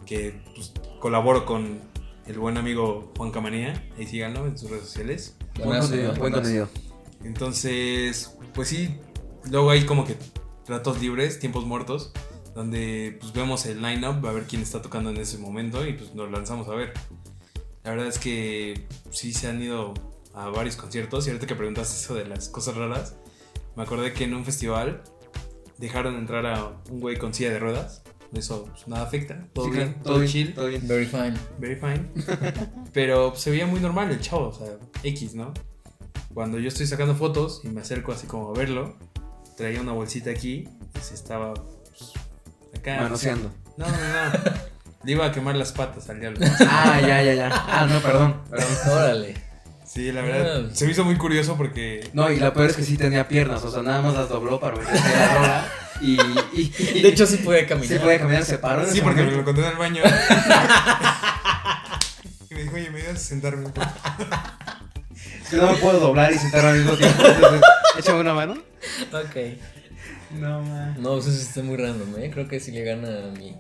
que 0.07 0.43
pues, 0.57 0.73
colaboro 0.99 1.47
con 1.47 1.79
el 2.27 2.39
buen 2.39 2.57
amigo 2.57 3.13
Juan 3.17 3.31
Camanía, 3.31 3.89
ahí 3.97 4.07
síganlo 4.07 4.47
en 4.47 4.59
sus 4.59 4.71
redes 4.71 4.85
sociales. 4.87 5.37
Buenazo, 5.63 5.95
¿no? 5.95 6.15
Buenazo. 6.15 6.69
Entonces, 7.23 8.37
pues 8.55 8.69
sí, 8.69 8.97
luego 9.51 9.71
hay 9.71 9.85
como 9.85 10.05
que 10.05 10.17
ratos 10.71 11.01
libres, 11.01 11.39
tiempos 11.39 11.67
muertos, 11.67 12.13
donde 12.55 13.17
pues 13.21 13.33
vemos 13.33 13.67
el 13.67 13.83
line-up, 13.83 14.27
a 14.27 14.33
ver 14.33 14.45
quién 14.45 14.63
está 14.63 14.81
tocando 14.81 15.11
en 15.11 15.19
ese 15.19 15.39
momento 15.39 15.87
y 15.87 15.93
pues 15.93 16.15
nos 16.15 16.31
lanzamos 16.31 16.69
a 16.69 16.75
ver. 16.75 16.93
La 17.85 17.91
verdad 17.91 18.07
es 18.07 18.19
que 18.19 18.87
sí 19.11 19.33
se 19.33 19.49
han 19.49 19.63
ido 19.63 19.95
a 20.35 20.49
varios 20.49 20.77
conciertos 20.77 21.27
y 21.27 21.31
ahorita 21.31 21.47
que 21.47 21.55
preguntaste 21.55 21.97
eso 21.97 22.15
de 22.15 22.27
las 22.27 22.49
cosas 22.49 22.77
raras, 22.77 23.17
me 23.77 23.83
acordé 23.83 24.13
que 24.13 24.25
en 24.25 24.35
un 24.35 24.45
festival 24.45 25.03
dejaron 25.79 26.17
entrar 26.17 26.47
a 26.47 26.73
un 26.91 27.01
güey 27.01 27.17
con 27.17 27.35
silla 27.35 27.51
de 27.51 27.59
ruedas. 27.59 28.03
Eso 28.33 28.67
pues, 28.67 28.87
nada 28.87 29.03
afecta, 29.03 29.49
todo 29.53 29.65
Sí, 29.65 29.71
bien, 29.73 29.95
claro, 29.95 30.05
todo, 30.05 30.27
chill, 30.27 30.55
todo 30.55 30.69
bien. 30.69 30.87
Very 30.87 31.07
fine. 31.07 31.35
very 31.59 31.75
fine. 31.75 32.09
Pero 32.93 33.31
pues, 33.31 33.43
se 33.43 33.51
veía 33.51 33.67
muy 33.67 33.81
normal 33.81 34.11
el 34.11 34.21
chavo, 34.21 34.49
o 34.49 34.53
sea, 34.53 34.69
X, 35.03 35.35
¿no? 35.35 35.53
Cuando 36.33 36.61
yo 36.61 36.69
estoy 36.69 36.87
sacando 36.87 37.17
fotos 37.17 37.63
y 37.65 37.69
me 37.69 37.81
acerco 37.81 38.13
así 38.13 38.29
como 38.29 38.51
a 38.51 38.53
verlo, 38.53 38.97
traía 39.61 39.81
una 39.81 39.93
bolsita 39.93 40.31
aquí 40.31 40.67
y 40.97 41.01
se 41.01 41.13
estaba 41.15 41.53
pues, 41.55 42.13
acá. 42.77 43.03
Manoseando. 43.03 43.53
No, 43.77 43.87
no, 43.87 43.93
no. 43.93 43.99
Le 45.05 45.13
iba 45.13 45.27
a 45.27 45.33
quemar 45.33 45.55
las 45.57 45.73
patas 45.73 46.09
al 46.11 46.19
diablo. 46.21 46.41
Ah, 46.69 46.99
ya, 47.01 47.23
ya, 47.23 47.35
ya. 47.35 47.51
Ah, 47.53 47.87
no, 47.89 48.01
perdón. 48.01 48.41
perdón. 48.51 48.67
Órale. 48.91 49.35
Sí, 49.87 50.13
la 50.13 50.23
verdad. 50.23 50.67
Ah. 50.67 50.71
Se 50.75 50.85
me 50.87 50.93
hizo 50.93 51.05
muy 51.05 51.17
curioso 51.17 51.57
porque. 51.57 52.09
No, 52.15 52.31
y 52.31 52.39
lo 52.39 52.53
peor 52.55 52.71
es 52.71 52.77
que 52.77 52.85
sí 52.85 52.97
tenía 52.97 53.27
piernas, 53.29 53.63
o 53.65 53.71
sea, 53.71 53.83
nada 53.83 54.01
más 54.03 54.15
las 54.15 54.29
dobló 54.29 54.59
para 54.61 54.77
meterse 54.77 55.09
la 55.09 55.35
rola. 55.37 55.65
Y, 56.01 56.19
y, 56.55 56.73
y- 56.95 57.03
De 57.03 57.09
hecho, 57.09 57.27
sí 57.27 57.37
puede 57.39 57.67
caminar. 57.67 57.99
sí 57.99 57.99
podía 58.03 58.19
caminar, 58.19 58.45
se 58.45 58.57
paró. 58.59 58.87
Sí, 58.91 59.01
porque 59.03 59.23
me 59.23 59.33
lo 59.33 59.45
conté 59.45 59.61
en 59.63 59.67
el 59.69 59.77
baño. 59.77 60.03
y 62.51 62.55
me 62.55 62.63
dijo, 62.63 62.75
oye, 62.77 62.91
me 62.91 63.01
ayudas 63.01 63.17
a 63.17 63.19
sentarme 63.19 63.67
un 63.67 63.73
poco. 63.73 63.87
Es 65.43 65.49
que 65.51 65.57
no 65.57 65.73
me 65.73 65.79
puedo 65.79 65.99
doblar 66.01 66.33
y 66.33 66.39
sentar 66.39 66.65
al 66.65 66.77
mismo 66.79 66.93
tiempo. 66.97 67.23
Entonces, 67.27 67.61
échame 67.99 68.21
una 68.21 68.33
mano. 68.35 68.70
Ok. 69.13 69.37
No, 70.39 70.63
man. 70.63 70.97
No, 71.01 71.15
pues 71.15 71.27
eso 71.27 71.43
está 71.43 71.63
muy 71.63 71.77
random, 71.77 72.17
¿eh? 72.19 72.31
Creo 72.31 72.49
que 72.49 72.61
sí 72.61 72.73
le 72.73 72.85
gana 72.85 73.29
a 73.29 73.31
mi, 73.33 73.55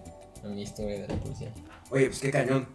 a 0.45 0.49
mi 0.49 0.63
historia 0.63 1.03
de 1.03 1.09
la 1.09 1.15
policía. 1.17 1.53
Oye, 1.91 2.07
pues 2.07 2.21
qué 2.21 2.31
cañón. 2.31 2.67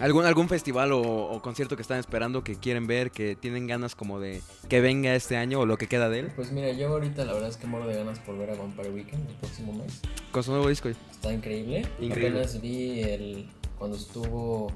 ¿Algún, 0.00 0.24
algún 0.24 0.48
festival 0.48 0.92
o, 0.92 1.00
o 1.00 1.42
concierto 1.42 1.74
que 1.74 1.82
están 1.82 1.98
esperando, 1.98 2.44
que 2.44 2.54
quieren 2.54 2.86
ver, 2.86 3.10
que 3.10 3.34
tienen 3.34 3.66
ganas 3.66 3.96
como 3.96 4.20
de 4.20 4.42
que 4.68 4.80
venga 4.80 5.12
este 5.16 5.36
año 5.36 5.58
o 5.58 5.66
lo 5.66 5.76
que 5.76 5.88
queda 5.88 6.08
de 6.08 6.20
él? 6.20 6.32
Pues 6.36 6.52
mira, 6.52 6.70
yo 6.70 6.88
ahorita 6.88 7.24
la 7.24 7.32
verdad 7.32 7.48
es 7.48 7.56
que 7.56 7.66
muero 7.66 7.88
de 7.88 7.96
ganas 7.96 8.20
por 8.20 8.38
ver 8.38 8.50
a 8.50 8.54
Vampire 8.54 8.90
Weekend 8.90 9.28
el 9.28 9.34
próximo 9.36 9.72
mes. 9.72 10.00
Con 10.30 10.44
su 10.44 10.52
nuevo 10.52 10.68
disco. 10.68 10.88
Está 10.88 11.32
increíble. 11.32 11.84
Increíble. 12.00 12.38
Apenas 12.38 12.60
vi 12.60 13.00
el 13.00 13.48
cuando 13.76 13.96
estuvo 13.96 14.72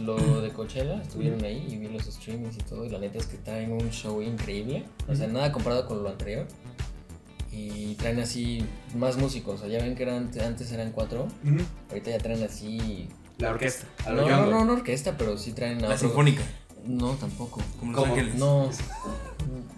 lo 0.00 0.40
de 0.42 0.50
Coachella, 0.50 1.00
estuvieron 1.02 1.42
ahí 1.44 1.66
y 1.70 1.76
vi 1.76 1.88
los 1.88 2.04
streamings 2.04 2.56
y 2.56 2.62
todo. 2.62 2.84
Y 2.84 2.90
la 2.90 2.98
neta 2.98 3.18
es 3.18 3.26
que 3.26 3.36
traen 3.38 3.72
un 3.72 3.90
show 3.90 4.20
increíble. 4.22 4.84
O 5.08 5.14
sea, 5.14 5.26
nada 5.26 5.52
comparado 5.52 5.86
con 5.86 6.02
lo 6.02 6.08
anterior. 6.08 6.46
Y 7.50 7.94
traen 7.94 8.18
así 8.20 8.64
más 8.96 9.16
músicos. 9.16 9.56
O 9.56 9.58
sea, 9.64 9.68
ya 9.68 9.78
ven 9.84 9.94
que 9.94 10.02
eran, 10.02 10.30
antes 10.44 10.72
eran 10.72 10.90
cuatro. 10.92 11.28
Ahorita 11.88 12.10
ya 12.10 12.18
traen 12.18 12.42
así. 12.42 13.08
La 13.38 13.50
orquesta. 13.50 13.86
a 14.06 14.12
No, 14.12 14.28
no, 14.28 14.46
no, 14.46 14.64
no 14.64 14.72
orquesta, 14.74 15.16
pero 15.16 15.36
sí 15.38 15.52
traen 15.52 15.80
La 15.80 15.88
otro- 15.88 15.98
sinfónica, 15.98 16.42
No, 16.84 17.12
tampoco. 17.14 17.60
como 17.80 17.92
Los. 17.92 18.04
Ángeles. 18.08 18.34
No. 18.36 18.70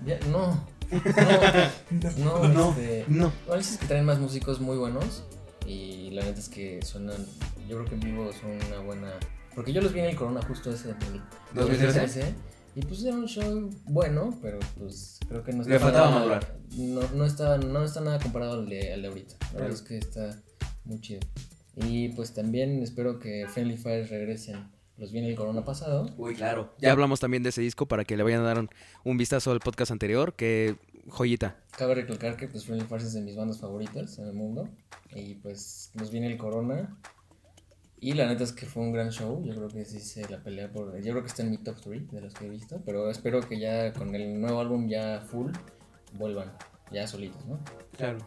Ya, 0.07 0.19
no. 0.31 0.65
No. 0.91 2.19
No, 2.19 2.49
No, 2.49 2.71
este, 2.71 3.05
no. 3.09 3.33
Bueno, 3.47 3.61
es 3.61 3.77
que 3.79 3.87
traen 3.87 4.05
más 4.05 4.19
músicos 4.19 4.61
muy 4.61 4.77
buenos 4.77 5.25
y 5.67 6.11
la 6.11 6.23
neta 6.23 6.39
es 6.39 6.49
que 6.49 6.81
suenan, 6.83 7.27
yo 7.69 7.77
creo 7.77 7.85
que 7.87 7.95
en 7.95 8.01
vivo 8.01 8.31
son 8.33 8.53
una 8.69 8.81
buena... 8.81 9.09
Porque 9.57 9.73
yo 9.73 9.81
los 9.81 9.95
vi 9.95 10.01
en 10.01 10.07
el 10.07 10.17
Corona 10.17 10.43
justo 10.43 10.71
ese, 10.71 10.91
en 10.91 10.97
el 11.15 11.23
2013. 11.55 12.35
y 12.75 12.83
pues 12.83 13.03
era 13.03 13.17
un 13.17 13.27
show 13.27 13.71
bueno, 13.87 14.39
pero 14.43 14.59
pues 14.79 15.19
creo 15.27 15.43
que 15.43 15.53
no 15.55 15.65
Le 15.65 15.79
faltaba 15.79 16.11
madurar. 16.11 16.59
No, 16.77 17.01
no, 17.15 17.25
está, 17.25 17.57
no 17.57 17.83
está 17.83 18.03
nada 18.03 18.21
comparado 18.21 18.61
al 18.61 18.69
de, 18.69 18.93
al 18.93 19.01
de 19.01 19.09
ahorita. 19.09 19.35
La 19.55 19.61
verdad 19.61 19.75
es 19.75 19.81
que 19.81 19.97
está 19.97 20.39
muy 20.85 21.01
chido. 21.01 21.21
Y 21.75 22.11
pues 22.11 22.35
también 22.35 22.83
espero 22.83 23.19
que 23.19 23.47
Friendly 23.49 23.79
Fire 23.79 24.07
regresen. 24.07 24.71
Los 24.99 25.11
vi 25.11 25.21
en 25.21 25.25
el 25.25 25.35
Corona 25.35 25.65
pasado. 25.65 26.11
Uy, 26.19 26.35
claro. 26.35 26.75
Ya 26.79 26.93
hablamos 26.93 27.21
también 27.21 27.43
de 27.43 27.49
ese 27.49 27.63
disco 27.63 27.87
para 27.87 28.05
que 28.05 28.19
le 28.19 28.23
vayan 28.23 28.43
a 28.43 28.45
dar 28.45 28.59
un, 28.59 28.69
un 29.05 29.17
vistazo 29.17 29.53
al 29.53 29.61
podcast 29.61 29.91
anterior, 29.91 30.35
que 30.35 30.77
joyita. 31.09 31.57
Cabe 31.79 31.95
recalcar 31.95 32.37
que 32.37 32.47
pues 32.47 32.67
Friendly 32.67 32.87
Fires 32.87 33.05
es 33.05 33.15
de 33.15 33.23
mis 33.23 33.37
bandas 33.37 33.59
favoritas 33.59 34.19
en 34.19 34.27
el 34.27 34.35
mundo. 34.35 34.69
Y 35.15 35.37
pues 35.37 35.93
nos 35.95 36.11
viene 36.11 36.27
el 36.27 36.37
Corona. 36.37 36.95
Y 37.99 38.13
la 38.13 38.27
neta 38.27 38.45
es 38.45 38.53
que 38.53 38.67
fue 38.67 38.83
un 38.83 38.93
gran 38.93 39.11
show. 39.11 39.43
Yo 39.45 39.55
creo 39.55 39.69
que 39.69 39.85
sí 39.85 40.01
se 40.01 40.29
la 40.29 40.43
pelea 40.43 40.71
por. 40.71 40.95
Yo 41.03 41.13
creo 41.13 41.23
que 41.23 41.29
está 41.29 41.43
en 41.43 41.51
mi 41.51 41.59
top 41.59 41.81
3 41.81 42.11
de 42.11 42.21
los 42.21 42.35
que 42.35 42.47
he 42.47 42.49
visto. 42.49 42.83
Pero 42.85 43.11
espero 43.11 43.41
que 43.41 43.59
ya 43.59 43.93
con 43.93 44.15
el 44.15 44.41
nuevo 44.41 44.61
álbum 44.61 44.89
ya 44.89 45.23
full 45.31 45.51
vuelvan. 46.13 46.53
Ya 46.93 47.07
solitos, 47.07 47.45
¿no? 47.47 47.59
Claro. 47.97 48.19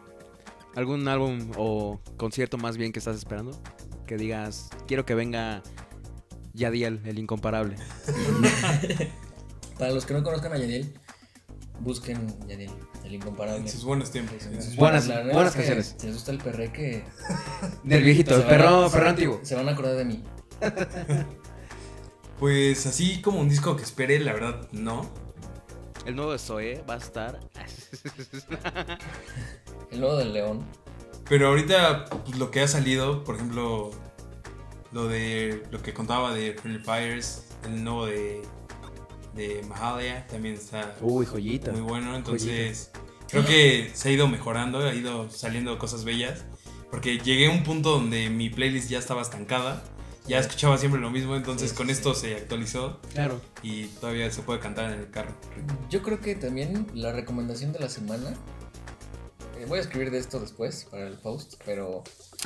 ¿Algún 0.74 1.06
álbum 1.08 1.50
o 1.56 2.00
concierto 2.16 2.58
más 2.58 2.76
bien 2.76 2.92
que 2.92 2.98
estás 2.98 3.16
esperando? 3.16 3.60
Que 4.06 4.16
digas, 4.16 4.70
quiero 4.86 5.04
que 5.04 5.14
venga 5.14 5.62
Yadiel, 6.52 7.00
el 7.04 7.18
incomparable. 7.18 7.76
Para 9.78 9.92
los 9.92 10.04
que 10.04 10.14
no 10.14 10.22
conozcan 10.22 10.52
a 10.52 10.58
Yadiel, 10.58 10.92
busquen 11.80 12.26
Yadiel, 12.48 12.70
el 13.04 13.14
incomparable. 13.14 13.60
En 13.62 13.68
sus 13.68 13.84
buenos 13.84 14.10
tiempos. 14.10 14.36
Sí, 14.40 14.48
en 14.52 14.62
sus 14.62 14.76
Buenas- 14.76 15.06
buenas 15.08 15.52
que 15.52 15.58
canciones. 15.58 15.94
Si 15.98 16.06
les 16.06 16.14
gusta 16.16 16.30
el 16.32 16.38
perreque, 16.38 17.04
Del 17.84 18.02
viejito, 18.04 18.36
el 18.36 18.42
a- 18.42 18.48
perro, 18.48 18.90
perro 18.90 19.08
antiguo. 19.08 19.40
Se 19.42 19.54
van 19.54 19.68
a 19.68 19.72
acordar 19.72 19.96
de 19.96 20.04
mí. 20.04 20.22
Pues 22.38 22.86
así 22.86 23.20
como 23.20 23.38
un 23.40 23.50
disco 23.50 23.76
que 23.76 23.82
espere, 23.82 24.18
la 24.18 24.32
verdad, 24.32 24.66
no. 24.72 25.10
El 26.06 26.16
nuevo 26.16 26.32
de 26.32 26.38
Zoe 26.38 26.82
va 26.88 26.94
a 26.94 26.96
estar. 26.96 27.38
El 29.90 30.00
nuevo 30.00 30.16
del 30.16 30.32
León. 30.32 30.64
Pero 31.28 31.48
ahorita, 31.48 32.06
pues, 32.06 32.38
lo 32.38 32.50
que 32.50 32.62
ha 32.62 32.68
salido, 32.68 33.24
por 33.24 33.34
ejemplo, 33.36 33.90
lo 34.92 35.06
de 35.06 35.62
lo 35.70 35.82
que 35.82 35.92
contaba 35.92 36.32
de 36.32 36.54
Friendly 36.54 36.82
Fires, 36.82 37.44
el 37.64 37.84
nuevo 37.84 38.06
de, 38.06 38.40
de 39.34 39.62
Mahalia, 39.68 40.26
también 40.26 40.54
está 40.54 40.94
Uy, 41.00 41.26
joyita. 41.26 41.72
muy 41.72 41.80
bueno. 41.82 42.14
Entonces, 42.16 42.90
creo 43.28 43.44
que 43.46 43.90
se 43.94 44.08
ha 44.08 44.12
ido 44.12 44.28
mejorando, 44.28 44.78
ha 44.86 44.94
ido 44.94 45.30
saliendo 45.30 45.78
cosas 45.78 46.04
bellas. 46.04 46.44
Porque 46.90 47.18
llegué 47.18 47.46
a 47.46 47.50
un 47.50 47.62
punto 47.62 47.90
donde 47.92 48.28
mi 48.30 48.50
playlist 48.50 48.88
ya 48.90 48.98
estaba 48.98 49.22
estancada. 49.22 49.82
Ya 50.26 50.38
escuchaba 50.38 50.76
siempre 50.76 51.00
lo 51.00 51.10
mismo, 51.10 51.34
entonces 51.34 51.70
Sí, 51.70 51.76
con 51.76 51.86
sí, 51.86 51.92
esto 51.92 52.14
se 52.14 52.36
actualizó 52.36 53.00
Claro. 53.14 53.40
y 53.62 53.86
todavía 53.86 54.30
se 54.30 54.42
puede 54.42 54.60
cantar 54.60 54.92
en 54.92 55.00
el 55.00 55.10
carro. 55.10 55.32
Yo 55.88 56.02
creo 56.02 56.20
que 56.20 56.34
también 56.34 56.86
la 56.94 57.10
recomendación 57.12 57.72
de 57.72 57.78
la 57.80 57.88
semana. 57.88 58.34
eh, 59.58 59.64
voy 59.68 59.78
a 59.78 59.82
escribir 59.82 60.10
de 60.10 60.18
esto 60.18 60.38
después 60.40 60.86
para 60.90 61.06
el 61.06 61.14
post, 61.18 61.54
pero 61.64 62.02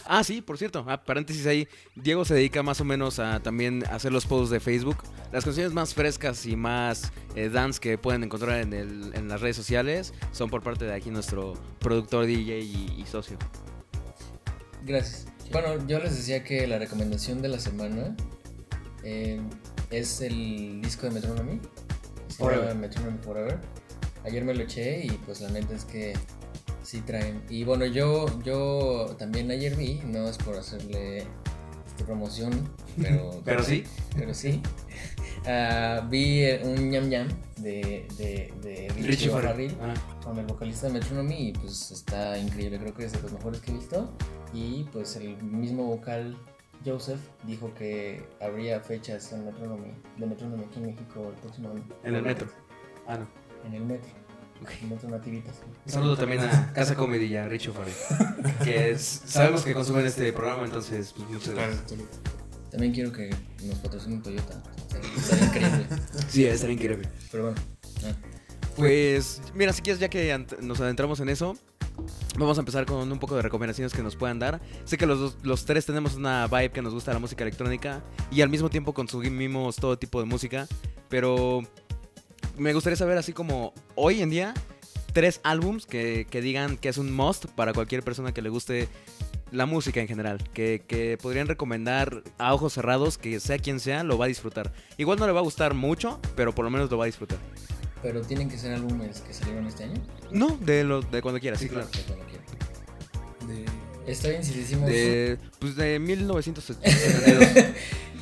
Ah, 0.06 0.22
sí, 0.22 0.42
por 0.42 0.58
cierto. 0.58 0.84
Ah, 0.88 1.02
paréntesis 1.02 1.46
ahí. 1.46 1.66
Diego 1.94 2.24
se 2.24 2.34
dedica 2.34 2.62
más 2.62 2.80
o 2.80 2.84
menos 2.84 3.18
a 3.18 3.40
también 3.40 3.84
hacer 3.90 4.12
los 4.12 4.26
posts 4.26 4.50
de 4.50 4.60
Facebook. 4.60 4.98
Las 5.32 5.44
canciones 5.44 5.72
más 5.72 5.94
frescas 5.94 6.44
y 6.46 6.56
más 6.56 7.10
eh, 7.34 7.48
dance 7.48 7.80
que 7.80 7.96
pueden 7.98 8.22
encontrar 8.24 8.60
en, 8.60 8.72
el- 8.72 9.12
en 9.14 9.28
las 9.28 9.40
redes 9.40 9.56
sociales 9.56 10.12
son 10.32 10.50
por 10.50 10.62
parte 10.62 10.84
de 10.84 10.92
aquí 10.94 11.10
nuestro 11.10 11.54
productor 11.80 12.26
DJ 12.26 12.60
y, 12.60 12.94
y 12.98 13.06
socio. 13.06 13.38
gracias. 14.84 15.26
Bueno, 15.52 15.86
yo 15.86 15.98
les 15.98 16.16
decía 16.16 16.42
que 16.44 16.66
la 16.66 16.78
recomendación 16.78 17.42
de 17.42 17.48
la 17.48 17.58
semana 17.58 18.16
eh, 19.02 19.40
es 19.90 20.20
el 20.20 20.80
disco 20.82 21.06
de 21.06 21.12
Metronomy. 21.12 21.60
Forever. 22.38 22.74
Metronomy 22.74 23.18
Forever. 23.22 23.58
Ayer 24.24 24.42
me 24.44 24.54
lo 24.54 24.62
eché 24.62 25.04
y 25.04 25.10
pues 25.26 25.40
la 25.42 25.50
neta 25.50 25.74
es 25.74 25.84
que 25.84 26.14
sí 26.84 27.00
traen. 27.00 27.42
Y 27.48 27.64
bueno, 27.64 27.86
yo, 27.86 28.26
yo 28.42 29.16
también 29.18 29.50
ayer 29.50 29.74
vi, 29.74 30.00
no 30.06 30.28
es 30.28 30.38
por 30.38 30.56
hacerle 30.56 31.24
este, 31.86 32.04
promoción, 32.04 32.52
pero, 33.00 33.40
Pero 33.44 33.62
sí. 33.62 33.84
pero 34.16 34.34
sí. 34.34 34.60
Ah, 35.46 36.06
vi 36.08 36.42
eh, 36.42 36.62
un 36.64 36.88
ñam 36.88 37.06
ñam 37.10 37.28
de, 37.58 38.06
de, 38.16 38.50
de 38.62 38.88
Richie 39.02 39.28
O'Farrill 39.28 39.76
Ah, 39.82 39.92
con 40.22 40.38
el 40.38 40.46
vocalista 40.46 40.86
de 40.86 40.94
Metronomy 40.94 41.48
y 41.48 41.52
pues 41.52 41.90
está 41.90 42.38
increíble, 42.38 42.78
creo 42.78 42.94
que 42.94 43.04
es 43.04 43.12
de 43.12 43.20
los 43.20 43.32
mejores 43.32 43.60
que 43.60 43.70
he 43.70 43.74
visto. 43.74 44.10
Y 44.54 44.84
pues 44.84 45.16
el 45.16 45.36
mismo 45.42 45.84
vocal 45.84 46.34
Joseph 46.82 47.20
dijo 47.46 47.74
que 47.74 48.26
habría 48.40 48.80
fechas 48.80 49.32
en 49.32 49.44
Metronomy, 49.44 49.92
de 50.16 50.26
Metronomy 50.26 50.64
aquí 50.64 50.78
en 50.78 50.86
México 50.86 51.28
el 51.28 51.40
próximo 51.42 51.70
año. 51.70 51.84
en 52.04 52.14
el 52.14 52.22
metro. 52.22 52.46
Ah, 53.06 53.18
no. 53.18 53.26
En 53.66 53.74
el 53.74 53.84
metro. 53.84 54.23
Nativitas. 55.08 55.54
Un 55.86 55.92
saludo 55.92 56.16
también 56.16 56.40
a 56.40 56.72
Casa 56.72 56.94
Comedy 56.94 57.26
y 57.26 57.36
a 57.36 57.46
Richo 57.48 57.72
Farrell. 57.72 57.94
Que 58.64 58.90
es- 58.92 59.22
sabemos 59.26 59.62
que 59.62 59.74
consumen 59.74 60.06
este 60.06 60.32
programa, 60.32 60.64
entonces 60.64 61.12
pues, 61.16 61.28
muchas 61.28 61.54
gracias. 61.54 61.82
También 62.70 62.92
quiero 62.92 63.12
que 63.12 63.30
nos 63.64 63.78
patrocine 63.78 64.20
Toyota. 64.22 64.62
Estaría 65.16 65.44
increíble. 65.46 65.86
Sí, 66.28 66.44
estaría 66.46 66.74
increíble. 66.74 67.08
Pero 67.30 67.44
bueno. 67.44 67.60
ah, 68.04 68.12
Pues, 68.76 69.40
mira, 69.54 69.72
si 69.72 69.82
quieres, 69.82 70.00
ya 70.00 70.08
que 70.08 70.36
nos 70.60 70.80
adentramos 70.80 71.20
en 71.20 71.28
eso, 71.28 71.56
vamos 72.36 72.58
a 72.58 72.60
empezar 72.60 72.86
con 72.86 73.10
un 73.12 73.18
poco 73.20 73.36
de 73.36 73.42
recomendaciones 73.42 73.92
que 73.92 74.02
nos 74.02 74.16
puedan 74.16 74.38
dar. 74.40 74.60
Sé 74.84 74.96
que 74.98 75.06
los, 75.06 75.18
dos- 75.20 75.36
los 75.42 75.64
tres 75.64 75.86
tenemos 75.86 76.16
una 76.16 76.46
vibe 76.48 76.70
que 76.72 76.82
nos 76.82 76.92
gusta 76.92 77.12
la 77.12 77.20
música 77.20 77.44
electrónica 77.44 78.02
y 78.32 78.40
al 78.40 78.48
mismo 78.48 78.68
tiempo 78.70 78.92
consumimos 78.92 79.76
todo 79.76 79.96
tipo 79.96 80.18
de 80.20 80.26
música, 80.26 80.66
pero 81.08 81.62
me 82.56 82.72
gustaría 82.72 82.96
saber, 82.96 83.18
así 83.18 83.32
como 83.32 83.72
hoy 83.94 84.22
en 84.22 84.30
día, 84.30 84.54
tres 85.12 85.40
álbums 85.44 85.86
que, 85.86 86.26
que 86.30 86.40
digan 86.40 86.76
que 86.76 86.88
es 86.88 86.98
un 86.98 87.12
must 87.12 87.46
para 87.46 87.72
cualquier 87.72 88.02
persona 88.02 88.32
que 88.32 88.42
le 88.42 88.48
guste 88.48 88.88
la 89.50 89.66
música 89.66 90.00
en 90.00 90.08
general, 90.08 90.38
que, 90.52 90.82
que 90.86 91.16
podrían 91.20 91.46
recomendar 91.46 92.22
a 92.38 92.52
ojos 92.54 92.72
cerrados 92.72 93.18
que 93.18 93.38
sea 93.38 93.58
quien 93.58 93.78
sea, 93.78 94.02
lo 94.02 94.18
va 94.18 94.24
a 94.24 94.28
disfrutar. 94.28 94.72
Igual 94.96 95.18
no 95.18 95.26
le 95.26 95.32
va 95.32 95.40
a 95.40 95.44
gustar 95.44 95.74
mucho, 95.74 96.18
pero 96.34 96.52
por 96.54 96.64
lo 96.64 96.70
menos 96.70 96.90
lo 96.90 96.98
va 96.98 97.04
a 97.04 97.06
disfrutar. 97.06 97.38
Pero 98.02 98.20
tienen 98.22 98.48
que 98.50 98.58
ser 98.58 98.74
álbumes 98.74 99.20
que 99.20 99.32
salieron 99.32 99.66
este 99.66 99.84
año. 99.84 100.02
No, 100.30 100.58
de, 100.60 100.82
lo, 100.84 101.00
de 101.02 101.22
cuando 101.22 101.40
quieras, 101.40 101.60
sí, 101.60 101.68
claro. 101.68 101.86
De 101.86 102.02
cuando 102.02 102.24
quieran. 102.26 102.44
de- 103.64 103.64
Está 104.12 104.28
bien 104.28 104.44
si 104.44 104.52
decimos. 104.52 104.86
De, 104.90 105.38
pues 105.60 105.76
de 105.76 105.98
1972. 106.00 107.64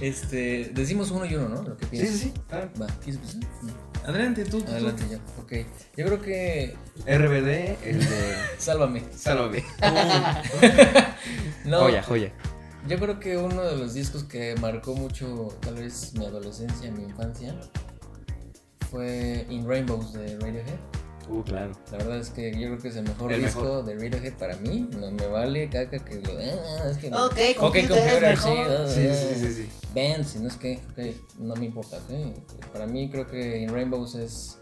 Este, 0.00 0.70
decimos 0.74 1.10
uno 1.10 1.24
y 1.26 1.34
uno, 1.34 1.48
¿no? 1.48 1.62
Lo 1.62 1.76
que 1.76 1.84
sí, 1.86 1.90
piensas. 1.90 2.16
sí, 2.18 2.24
sí. 2.26 2.32
claro. 2.48 2.70
Va, 2.80 2.86
¿quieres 3.02 3.16
empezar? 3.16 3.40
Adelante, 4.04 4.44
tú. 4.44 4.58
tú, 4.58 4.64
tú. 4.66 4.72
Adelante 4.72 5.04
ya. 5.10 5.18
Ok. 5.40 5.52
Yo 5.96 6.06
creo 6.06 6.20
que. 6.20 6.76
RBD, 7.06 7.86
el 7.86 7.98
de. 8.00 8.34
Sálvame. 8.58 9.02
Sálvame. 9.16 9.64
No, 11.64 11.78
Joya, 11.80 12.02
joya. 12.02 12.32
yo 12.88 12.98
creo 12.98 13.20
que 13.20 13.36
uno 13.36 13.62
de 13.62 13.76
los 13.76 13.94
discos 13.94 14.24
que 14.24 14.56
marcó 14.60 14.94
mucho, 14.96 15.56
tal 15.60 15.76
vez 15.76 16.12
mi 16.14 16.26
adolescencia, 16.26 16.90
mi 16.90 17.04
infancia, 17.04 17.54
fue 18.90 19.46
In 19.48 19.66
Rainbows 19.68 20.12
de 20.12 20.36
Radiohead. 20.40 20.78
Uh, 21.28 21.42
claro. 21.42 21.72
La 21.90 21.98
verdad 21.98 22.18
es 22.18 22.30
que 22.30 22.50
yo 22.52 22.68
creo 22.68 22.78
que 22.78 22.88
es 22.88 22.96
el 22.96 23.04
mejor 23.04 23.32
El 23.32 23.42
disco 23.44 23.62
mejor. 23.62 23.84
de 23.84 23.94
Radiohead 23.94 24.34
para 24.38 24.56
mí. 24.56 24.88
No 24.98 25.10
me 25.10 25.26
vale 25.26 25.68
caca 25.68 25.98
que 26.04 26.16
lo. 26.16 26.30
ah, 26.38 26.90
es 26.90 26.98
que 26.98 27.10
no. 27.10 27.26
Ok, 27.26 27.32
Ok, 27.32 27.56
computer, 27.58 27.88
computer, 27.88 28.24
es 28.24 28.40
sí. 28.40 28.48
mejor. 28.50 28.88
Sí, 28.88 29.08
sí, 29.14 29.34
sí, 29.46 29.54
sí. 29.54 29.68
Bands, 29.94 30.36
no 30.36 30.48
es 30.48 30.56
que, 30.56 30.80
ok, 30.90 31.38
no 31.40 31.54
me 31.56 31.66
importa, 31.66 31.98
ok. 31.98 32.70
Para 32.72 32.86
mí 32.86 33.08
creo 33.10 33.26
que 33.26 33.58
In 33.58 33.68
Rainbows 33.72 34.14
es 34.16 34.58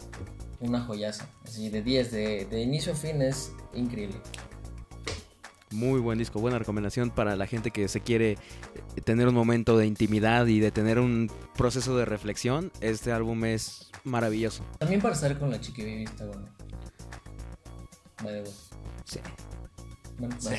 una 0.59 0.81
joyaza, 0.81 1.27
así 1.43 1.69
de 1.69 1.81
10, 1.81 2.11
de, 2.11 2.45
de 2.45 2.61
inicio 2.61 2.93
a 2.93 2.95
fin 2.95 3.21
es 3.21 3.51
increíble. 3.73 4.17
Muy 5.71 5.99
buen 6.01 6.17
disco, 6.17 6.39
buena 6.41 6.59
recomendación 6.59 7.11
para 7.11 7.35
la 7.35 7.47
gente 7.47 7.71
que 7.71 7.87
se 7.87 8.01
quiere 8.01 8.31
eh, 8.33 9.01
tener 9.03 9.27
un 9.27 9.33
momento 9.33 9.77
de 9.77 9.85
intimidad 9.85 10.45
y 10.47 10.59
de 10.59 10.71
tener 10.71 10.99
un 10.99 11.31
proceso 11.57 11.95
de 11.97 12.05
reflexión. 12.05 12.71
Este 12.81 13.11
álbum 13.11 13.45
es 13.45 13.89
maravilloso. 14.03 14.65
También 14.79 15.01
para 15.01 15.13
estar 15.15 15.37
con 15.39 15.49
la 15.49 15.61
chiqui 15.61 15.81
baby 15.83 16.03
está 16.03 16.25
bueno. 16.25 16.45
Vale, 18.23 18.41
bueno. 18.41 18.57
Sí. 19.05 19.19
Bueno, 20.17 20.35
Sí. 20.39 20.49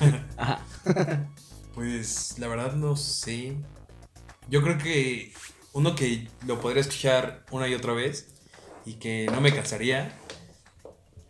vale. 0.00 0.24
Ajá. 0.36 0.60
Pues 1.74 2.36
la 2.40 2.48
verdad 2.48 2.74
no 2.74 2.96
sé. 2.96 3.56
Yo 4.48 4.62
creo 4.64 4.78
que 4.78 5.32
uno 5.74 5.94
que 5.94 6.26
lo 6.44 6.60
podría 6.60 6.80
escuchar 6.80 7.44
una 7.52 7.68
y 7.68 7.74
otra 7.74 7.92
vez 7.92 8.34
y 8.84 8.94
que 8.94 9.26
no 9.30 9.40
me 9.40 9.54
cansaría 9.54 10.12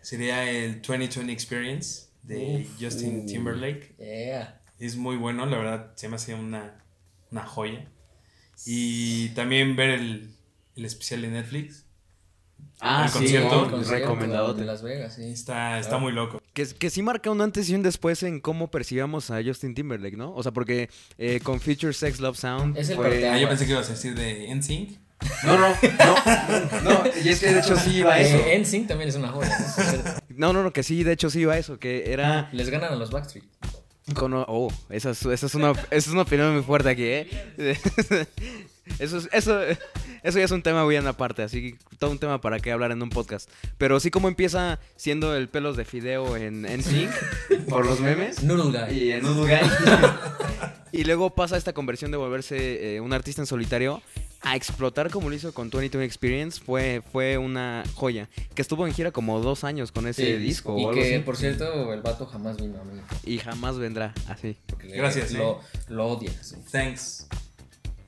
sería 0.00 0.50
el 0.50 0.80
2020 0.80 1.30
Experience 1.32 2.07
de 2.28 2.66
Uf. 2.70 2.80
Justin 2.80 3.20
Uh. 3.22 3.26
Timberlake. 3.26 3.94
Yeah. 3.98 4.60
Es 4.78 4.96
muy 4.96 5.16
bueno, 5.16 5.44
la 5.46 5.56
verdad 5.58 5.92
se 5.96 6.08
me 6.08 6.14
hace 6.16 6.34
una, 6.34 6.84
una 7.32 7.44
joya. 7.44 7.88
Y 8.66 9.30
también 9.30 9.74
ver 9.76 9.90
el, 9.90 10.30
el 10.76 10.84
especial 10.84 11.22
de 11.22 11.28
Netflix. 11.28 11.84
Ah, 12.80 13.04
El 13.06 13.10
sí, 13.10 13.18
concierto. 13.18 13.64
el 13.64 13.70
concierto 13.70 14.04
recomendadote. 14.06 14.60
de 14.60 14.66
Las 14.66 14.82
Vegas, 14.82 15.16
sí. 15.16 15.24
Está, 15.24 15.78
está 15.80 15.98
muy 15.98 16.12
loco. 16.12 16.40
Que, 16.52 16.64
que 16.66 16.90
sí 16.90 17.02
marca 17.02 17.30
un 17.30 17.40
antes 17.40 17.68
y 17.70 17.74
un 17.74 17.82
después 17.82 18.22
en 18.22 18.40
cómo 18.40 18.70
percibíamos 18.70 19.30
a 19.30 19.42
Justin 19.42 19.74
Timberlake, 19.74 20.16
¿no? 20.16 20.32
O 20.34 20.42
sea, 20.42 20.52
porque 20.52 20.88
eh, 21.18 21.40
con 21.42 21.60
Future 21.60 21.92
Sex 21.92 22.20
Love 22.20 22.36
Sound. 22.36 22.76
Es 22.76 22.88
el 22.90 22.96
fue- 22.96 23.06
parteaguas. 23.10 23.36
Ah, 23.36 23.40
yo 23.40 23.48
pensé 23.48 23.66
que 23.66 23.72
ibas 23.72 23.88
a 23.88 23.92
decir 23.92 24.14
de 24.14 24.54
NSYNC. 24.54 24.98
No, 25.44 25.58
no, 25.58 25.68
no, 25.68 26.80
no, 26.82 27.02
y 27.24 27.28
es 27.28 27.40
que 27.40 27.52
de 27.52 27.60
hecho 27.60 27.76
sí 27.76 27.96
iba 27.98 28.14
a 28.14 28.20
eso. 28.20 28.36
Eh, 28.36 28.58
NSYNC 28.58 28.88
también 28.88 29.08
es 29.08 29.16
una 29.16 29.28
joya. 29.28 29.56
¿no? 30.28 30.48
No, 30.48 30.52
no, 30.52 30.62
no, 30.62 30.72
que 30.72 30.82
sí, 30.82 31.02
de 31.02 31.12
hecho 31.12 31.28
sí 31.30 31.40
iba 31.40 31.54
a 31.54 31.58
eso, 31.58 31.78
que 31.78 32.12
era... 32.12 32.48
Les 32.52 32.70
ganan 32.70 32.92
a 32.92 32.96
los 32.96 33.10
Backstreet. 33.10 33.44
Oh, 34.16 34.72
esa 34.88 35.10
es, 35.10 35.24
esa, 35.26 35.46
es 35.46 35.54
una, 35.54 35.72
esa 35.72 35.84
es 35.90 36.08
una 36.08 36.22
opinión 36.22 36.54
muy 36.54 36.62
fuerte 36.62 36.88
aquí, 36.88 37.04
¿eh? 37.04 37.28
Eso, 38.98 39.18
es- 39.18 39.28
eso, 39.32 39.60
eso 40.22 40.38
ya 40.38 40.44
es 40.46 40.50
un 40.50 40.62
tema 40.62 40.82
bien 40.86 41.06
aparte, 41.06 41.42
así 41.42 41.72
que 41.72 41.78
todo 41.98 42.10
un 42.10 42.18
tema 42.18 42.40
para 42.40 42.58
que 42.58 42.72
hablar 42.72 42.90
en 42.90 43.02
un 43.02 43.10
podcast. 43.10 43.50
Pero 43.76 44.00
sí 44.00 44.10
como 44.10 44.28
empieza 44.28 44.78
siendo 44.96 45.36
el 45.36 45.48
pelos 45.48 45.76
de 45.76 45.84
fideo 45.84 46.38
en, 46.38 46.64
en 46.64 46.82
Sync, 46.82 47.10
por 47.68 47.84
los 47.84 48.00
memes. 48.00 48.42
Noodle 48.42 48.86
Guy. 48.86 48.98
Y 48.98 49.12
en 49.12 49.24
y 50.92 51.04
luego 51.04 51.34
pasa 51.34 51.58
esta 51.58 51.74
conversión 51.74 52.10
de 52.10 52.16
volverse 52.16 52.96
eh, 52.96 53.00
un 53.02 53.12
artista 53.12 53.42
en 53.42 53.46
solitario 53.46 54.00
a 54.40 54.54
explotar 54.56 55.10
como 55.10 55.28
lo 55.28 55.34
hizo 55.34 55.52
con 55.52 55.68
22 55.70 56.04
Experience. 56.04 56.60
Fue, 56.64 57.02
fue 57.12 57.38
una 57.38 57.82
joya. 57.94 58.28
Que 58.54 58.62
estuvo 58.62 58.86
en 58.86 58.94
gira 58.94 59.10
como 59.10 59.40
dos 59.40 59.64
años 59.64 59.90
con 59.92 60.06
ese 60.06 60.24
Sí, 60.24 60.32
disco 60.36 60.74
o 60.74 60.78
Y 60.78 60.82
algo 60.84 60.94
que, 60.94 61.14
así. 61.16 61.24
por 61.24 61.36
cierto, 61.36 61.92
el 61.92 62.02
vato 62.02 62.26
jamás 62.26 62.56
vino 62.56 62.80
a 62.80 62.84
mí. 62.84 63.00
Y 63.24 63.38
jamás 63.38 63.78
vendrá 63.78 64.14
así. 64.28 64.56
porque 64.66 64.86
le- 64.88 64.96
Gracias, 64.96 65.32
Lo, 65.32 65.60
lo 65.88 66.06
odia. 66.06 66.32
Sí. 66.42 66.56
Thanks. 66.70 67.26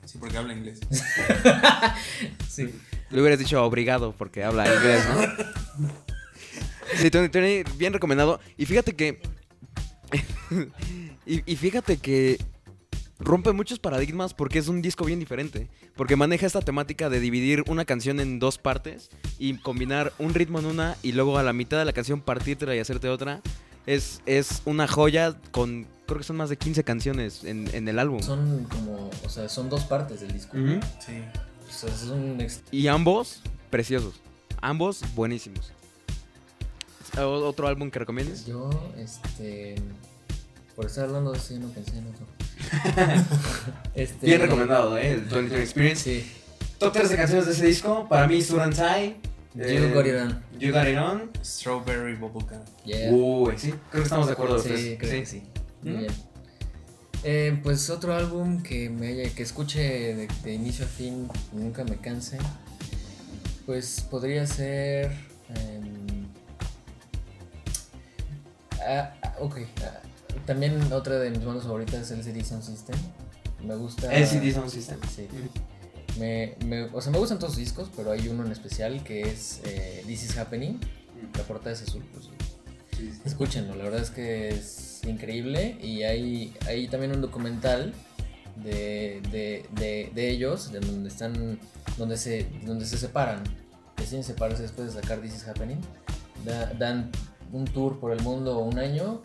Sí, 0.04 0.18
porque 0.18 0.36
habla 0.38 0.52
inglés. 0.54 0.80
Sí. 2.48 2.68
Le 3.10 3.20
hubieras 3.20 3.38
dicho 3.38 3.62
obrigado 3.64 4.12
porque 4.16 4.44
habla 4.44 4.66
inglés, 4.72 5.04
¿no? 5.78 5.88
Sí, 6.96 7.10
Tony, 7.10 7.28
Tony, 7.28 7.62
bien 7.76 7.92
recomendado. 7.92 8.40
Y 8.56 8.66
fíjate 8.66 8.94
que. 8.94 9.20
y, 11.26 11.52
y 11.52 11.56
fíjate 11.56 11.96
que 11.98 12.38
rompe 13.20 13.52
muchos 13.52 13.78
paradigmas 13.78 14.34
porque 14.34 14.58
es 14.58 14.68
un 14.68 14.82
disco 14.82 15.04
bien 15.04 15.20
diferente. 15.20 15.68
Porque 15.96 16.16
maneja 16.16 16.46
esta 16.46 16.60
temática 16.62 17.08
de 17.10 17.20
dividir 17.20 17.62
una 17.68 17.84
canción 17.84 18.18
en 18.20 18.38
dos 18.38 18.58
partes 18.58 19.10
y 19.38 19.54
combinar 19.58 20.12
un 20.18 20.34
ritmo 20.34 20.58
en 20.58 20.66
una 20.66 20.96
y 21.02 21.12
luego 21.12 21.38
a 21.38 21.42
la 21.42 21.52
mitad 21.52 21.78
de 21.78 21.84
la 21.84 21.92
canción 21.92 22.20
partírtela 22.20 22.74
y 22.74 22.78
hacerte 22.78 23.08
otra. 23.08 23.40
Es, 23.86 24.20
es 24.26 24.62
una 24.64 24.86
joya 24.88 25.36
con. 25.52 25.86
Creo 26.06 26.18
que 26.18 26.24
son 26.24 26.36
más 26.36 26.48
de 26.50 26.56
15 26.58 26.82
canciones 26.84 27.44
en, 27.44 27.68
en 27.74 27.86
el 27.88 27.98
álbum. 27.98 28.20
Son 28.22 28.64
como, 28.64 29.10
o 29.24 29.28
sea, 29.28 29.48
son 29.48 29.68
dos 29.70 29.84
partes 29.84 30.20
del 30.20 30.32
disco. 30.32 30.56
Sí. 30.56 31.22
O 31.68 31.72
sea, 31.72 31.88
es 31.88 32.02
un 32.04 32.44
Y 32.72 32.88
ambos, 32.88 33.42
preciosos. 33.70 34.14
Ambos, 34.60 35.02
buenísimos. 35.14 35.72
¿O- 37.16 37.22
¿Otro 37.46 37.68
álbum 37.68 37.90
que 37.90 37.98
recomiendes? 38.00 38.44
Yo, 38.46 38.70
este. 38.98 39.76
Por 40.76 40.86
estar 40.86 41.04
hablando 41.04 41.32
de 41.32 41.38
eso, 41.38 41.54
yo 41.54 41.60
no 41.60 41.68
pensé 41.68 41.96
en 41.98 42.06
otro. 42.08 42.26
este, 43.94 44.26
Bien 44.26 44.40
recomendado, 44.40 44.96
¿eh? 44.98 45.12
El 45.12 45.20
22 45.22 45.60
Experience. 45.60 46.02
Sí. 46.02 46.32
Top 46.78 46.92
3 46.92 47.10
de 47.10 47.16
canciones 47.16 47.46
de 47.46 47.52
ese 47.52 47.66
disco. 47.66 48.06
Para 48.08 48.26
mí, 48.26 48.40
Surantai. 48.40 49.16
You 49.54 49.92
Got 49.92 50.06
It 50.06 50.14
On. 50.14 50.42
You 50.58 50.72
Got 50.72 50.86
It 50.86 50.98
On. 50.98 51.30
Strawberry 51.44 52.14
Bubblegum. 52.14 52.60
Yeah. 52.84 53.12
Uy, 53.12 53.54
sí. 53.58 53.74
Creo 53.90 54.02
que 54.02 54.02
estamos 54.02 54.26
de 54.26 54.32
acuerdo 54.32 54.58
Sí, 54.60 54.96
creo 54.98 55.10
que 55.10 55.26
sí. 55.26 55.42
Muy 55.82 55.92
¿Mm? 55.92 55.98
bien. 55.98 56.12
Eh, 57.22 57.60
pues 57.62 57.90
otro 57.90 58.14
álbum 58.14 58.62
que 58.62 58.88
me 58.88 59.08
haya, 59.08 59.34
que 59.34 59.42
escuche 59.42 59.80
de, 59.80 60.28
de 60.42 60.54
inicio 60.54 60.86
a 60.86 60.88
fin 60.88 61.28
y 61.52 61.56
nunca 61.56 61.84
me 61.84 61.96
canse. 61.96 62.38
Pues 63.66 64.00
podría 64.10 64.46
ser. 64.46 65.12
ah, 68.86 69.12
ok. 69.38 69.58
ah, 69.84 70.00
también 70.50 70.92
otra 70.92 71.18
de 71.18 71.30
mis 71.30 71.44
bandas 71.44 71.64
favoritas 71.64 72.02
es 72.02 72.10
el 72.10 72.24
CD 72.24 72.44
Sound 72.44 72.62
System. 72.64 72.96
Me 73.64 73.76
gusta. 73.76 74.12
LCD 74.12 74.52
Sound 74.52 74.68
System. 74.70 74.98
Sí. 75.14 75.26
Me, 76.18 76.56
me- 76.64 76.84
o 76.92 77.00
sea, 77.00 77.12
me 77.12 77.18
gustan 77.18 77.38
todos 77.38 77.52
sus 77.54 77.60
discos, 77.60 77.88
pero 77.96 78.10
hay 78.10 78.26
uno 78.28 78.44
en 78.44 78.50
especial 78.50 79.04
que 79.04 79.22
es 79.22 79.60
eh, 79.64 80.02
This 80.06 80.24
Is 80.24 80.38
Happening. 80.38 80.80
La 81.36 81.44
portada 81.44 81.72
es 81.72 81.82
azul, 81.82 82.02
pues, 82.12 82.28
Escúchenlo, 83.24 83.76
la 83.76 83.84
verdad 83.84 84.00
es 84.02 84.10
que 84.10 84.48
es 84.48 85.00
increíble 85.06 85.78
y 85.80 86.02
hay, 86.02 86.52
hay 86.66 86.88
también 86.88 87.12
un 87.12 87.20
documental 87.22 87.94
de, 88.56 89.22
de, 89.30 89.64
de, 89.76 90.10
de 90.14 90.30
ellos 90.30 90.70
de 90.72 90.80
donde 90.80 91.08
están 91.08 91.58
donde 91.96 92.16
se 92.18 92.46
donde 92.66 92.84
se 92.84 92.98
separan 92.98 93.42
deciden 93.96 94.22
separarse 94.24 94.62
después 94.62 94.92
de 94.92 95.00
sacar 95.00 95.20
This 95.22 95.34
is 95.36 95.48
Happening 95.48 95.78
Da- 96.44 96.72
dan 96.78 97.10
un 97.52 97.64
tour 97.64 97.98
por 98.00 98.12
el 98.12 98.20
mundo 98.22 98.58
un 98.58 98.78
año 98.78 99.20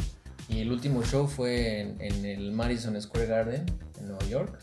y 0.47 0.59
el 0.59 0.71
último 0.71 1.03
show 1.03 1.27
fue 1.27 1.81
en, 1.81 1.97
en 1.99 2.25
el 2.25 2.51
Madison 2.51 2.99
Square 3.01 3.25
Garden 3.25 3.65
en 3.99 4.07
Nueva 4.07 4.25
York. 4.25 4.59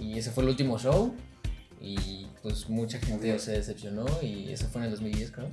Y 0.00 0.18
ese 0.18 0.30
fue 0.30 0.42
el 0.42 0.50
último 0.50 0.78
show. 0.78 1.14
Y 1.80 2.26
pues 2.42 2.68
mucha 2.68 2.98
gente 2.98 3.38
se 3.38 3.52
decepcionó. 3.52 4.06
Y 4.22 4.50
eso 4.50 4.66
fue 4.68 4.80
en 4.80 4.86
el 4.86 4.90
2010 4.92 5.30
creo. 5.30 5.48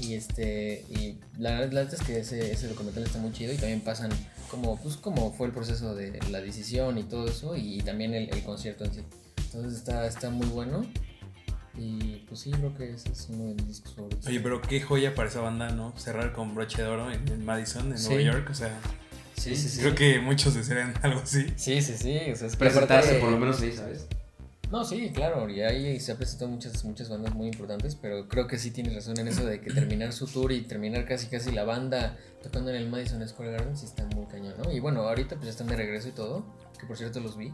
Y 0.00 0.14
este 0.14 0.84
y 0.90 1.18
la 1.38 1.58
verdad 1.58 1.92
es 1.92 2.00
que 2.02 2.20
ese, 2.20 2.52
ese 2.52 2.68
documental 2.68 3.02
está 3.02 3.18
muy 3.18 3.32
chido. 3.32 3.52
Y 3.52 3.56
también 3.56 3.80
pasan 3.80 4.10
como 4.48 4.80
pues 4.80 4.96
como 4.96 5.32
fue 5.32 5.48
el 5.48 5.52
proceso 5.52 5.94
de 5.94 6.18
la 6.30 6.40
decisión 6.40 6.98
y 6.98 7.02
todo 7.02 7.26
eso. 7.26 7.56
Y, 7.56 7.80
también 7.80 8.14
el, 8.14 8.32
el 8.32 8.42
concierto 8.44 8.84
en 8.84 8.94
sí. 8.94 9.00
Entonces 9.46 9.78
está, 9.78 10.06
está 10.06 10.30
muy 10.30 10.46
bueno 10.46 10.86
y 11.78 12.24
pues 12.28 12.40
sí 12.40 12.50
creo 12.50 12.74
que 12.76 12.90
ese 12.92 13.10
es 13.12 13.28
uno 13.30 13.44
de 13.48 13.54
mis 13.54 13.68
discos 13.68 13.94
favoritos 13.94 14.26
Oye, 14.26 14.40
pero 14.40 14.60
qué 14.60 14.80
joya 14.80 15.14
para 15.14 15.28
esa 15.28 15.40
banda, 15.40 15.70
¿no? 15.70 15.92
Cerrar 15.96 16.32
con 16.32 16.54
broche 16.54 16.82
de 16.82 16.88
oro 16.88 17.10
en, 17.10 17.26
en 17.28 17.44
Madison, 17.44 17.92
en 17.92 17.98
Sí. 17.98 18.08
Nueva 18.14 18.32
York. 18.32 18.48
O 18.50 18.54
sea, 18.54 18.78
sí 19.36 19.54
sí 19.56 19.68
sí 19.68 19.80
creo 19.80 19.94
que 19.94 20.18
muchos 20.20 20.54
desearían 20.54 20.94
algo 21.02 21.20
así. 21.20 21.46
sí 21.56 21.80
sí 21.80 21.96
sí 21.96 22.18
o 22.32 22.36
sea, 22.36 22.46
es 22.48 22.52
que 22.54 22.58
Presentarse 22.58 23.14
por 23.20 23.30
lo 23.30 23.38
menos 23.38 23.60
ahí, 23.62 23.72
¿sabes? 23.72 24.06
No, 24.70 24.84
sí, 24.84 25.10
claro, 25.14 25.48
y 25.48 25.62
ahí 25.62 25.98
se 25.98 26.12
ha 26.12 26.16
presentado 26.18 26.50
muchas, 26.50 26.84
muchas 26.84 27.08
bandas 27.08 27.32
muy 27.34 27.46
importantes, 27.48 27.94
pero 27.94 28.28
creo 28.28 28.46
que 28.46 28.58
sí 28.58 28.70
tienes 28.70 28.94
razón 28.94 29.18
en 29.18 29.26
eso 29.28 29.46
de 29.46 29.62
que 29.62 29.70
terminar 29.72 30.12
su 30.12 30.26
tour 30.26 30.52
y 30.52 30.60
terminar 30.60 31.06
casi 31.06 31.28
casi 31.28 31.52
la 31.52 31.64
banda 31.64 32.18
tocando 32.42 32.68
en 32.68 32.76
el 32.76 32.86
Madison 32.90 33.26
Square 33.26 33.52
Garden 33.52 33.78
sí 33.78 33.86
está 33.86 34.04
muy 34.14 34.26
cañón, 34.26 34.52
¿no? 34.62 34.70
Y 34.70 34.80
bueno, 34.80 35.00
ahorita 35.08 35.36
pues 35.36 35.46
ya 35.46 35.50
están 35.52 35.68
de 35.68 35.76
regreso 35.76 36.08
y 36.08 36.12
todo, 36.12 36.44
que 36.78 36.84
por 36.86 36.98
cierto 36.98 37.18
los 37.20 37.38
vi. 37.38 37.50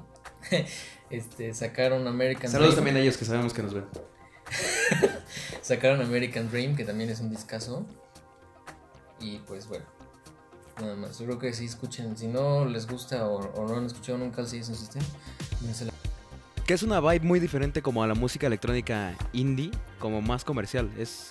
este, 1.11 1.55
sacaron 1.55 2.07
American 2.09 2.51
Saludos 2.51 2.73
Dream. 2.75 2.85
también 2.85 2.97
a 2.97 3.01
ellos 3.01 3.17
que 3.17 3.25
sabemos 3.25 3.53
que 3.55 3.63
nos 3.63 3.75
ven. 3.75 3.85
Sacaron 5.63 6.01
American 6.03 6.51
Dream, 6.51 6.77
que 6.77 6.85
también 6.85 7.11
es 7.11 7.21
un 7.21 7.31
discazo. 7.31 7.85
Y 9.21 9.39
pues 9.39 9.67
bueno, 9.69 9.85
nada 10.81 10.97
más. 10.97 11.19
Yo 11.19 11.27
creo 11.27 11.39
que 11.39 11.53
sí 11.53 11.65
escuchen, 11.65 12.17
si 12.17 12.27
no 12.27 12.65
les 12.65 12.87
gusta 12.87 13.27
o, 13.29 13.67
no 13.67 13.77
han 13.77 13.87
escuchado 13.87 14.19
nunca 14.19 14.43
el 14.43 14.49
Citizen 14.49 14.75
System, 14.77 15.03
la- 15.63 16.65
Que 16.67 16.75
es 16.75 16.83
una 16.83 17.01
vibe 17.01 17.21
muy 17.21 17.41
diferente 17.41 17.83
como 17.83 18.03
a 18.03 18.07
la 18.07 18.15
música 18.15 18.47
electrónica 18.47 19.15
indie, 19.33 19.71
como 19.99 20.21
más 20.21 20.45
comercial. 20.45 20.91
Es 20.99 21.29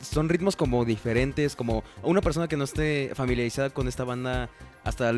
son 0.00 0.28
ritmos 0.28 0.56
como 0.56 0.84
diferentes, 0.84 1.54
como 1.54 1.84
una 2.02 2.22
persona 2.22 2.48
que 2.48 2.56
no 2.56 2.64
esté 2.64 3.12
familiarizada 3.14 3.70
con 3.70 3.86
esta 3.86 4.04
banda 4.04 4.48
hasta 4.82 5.12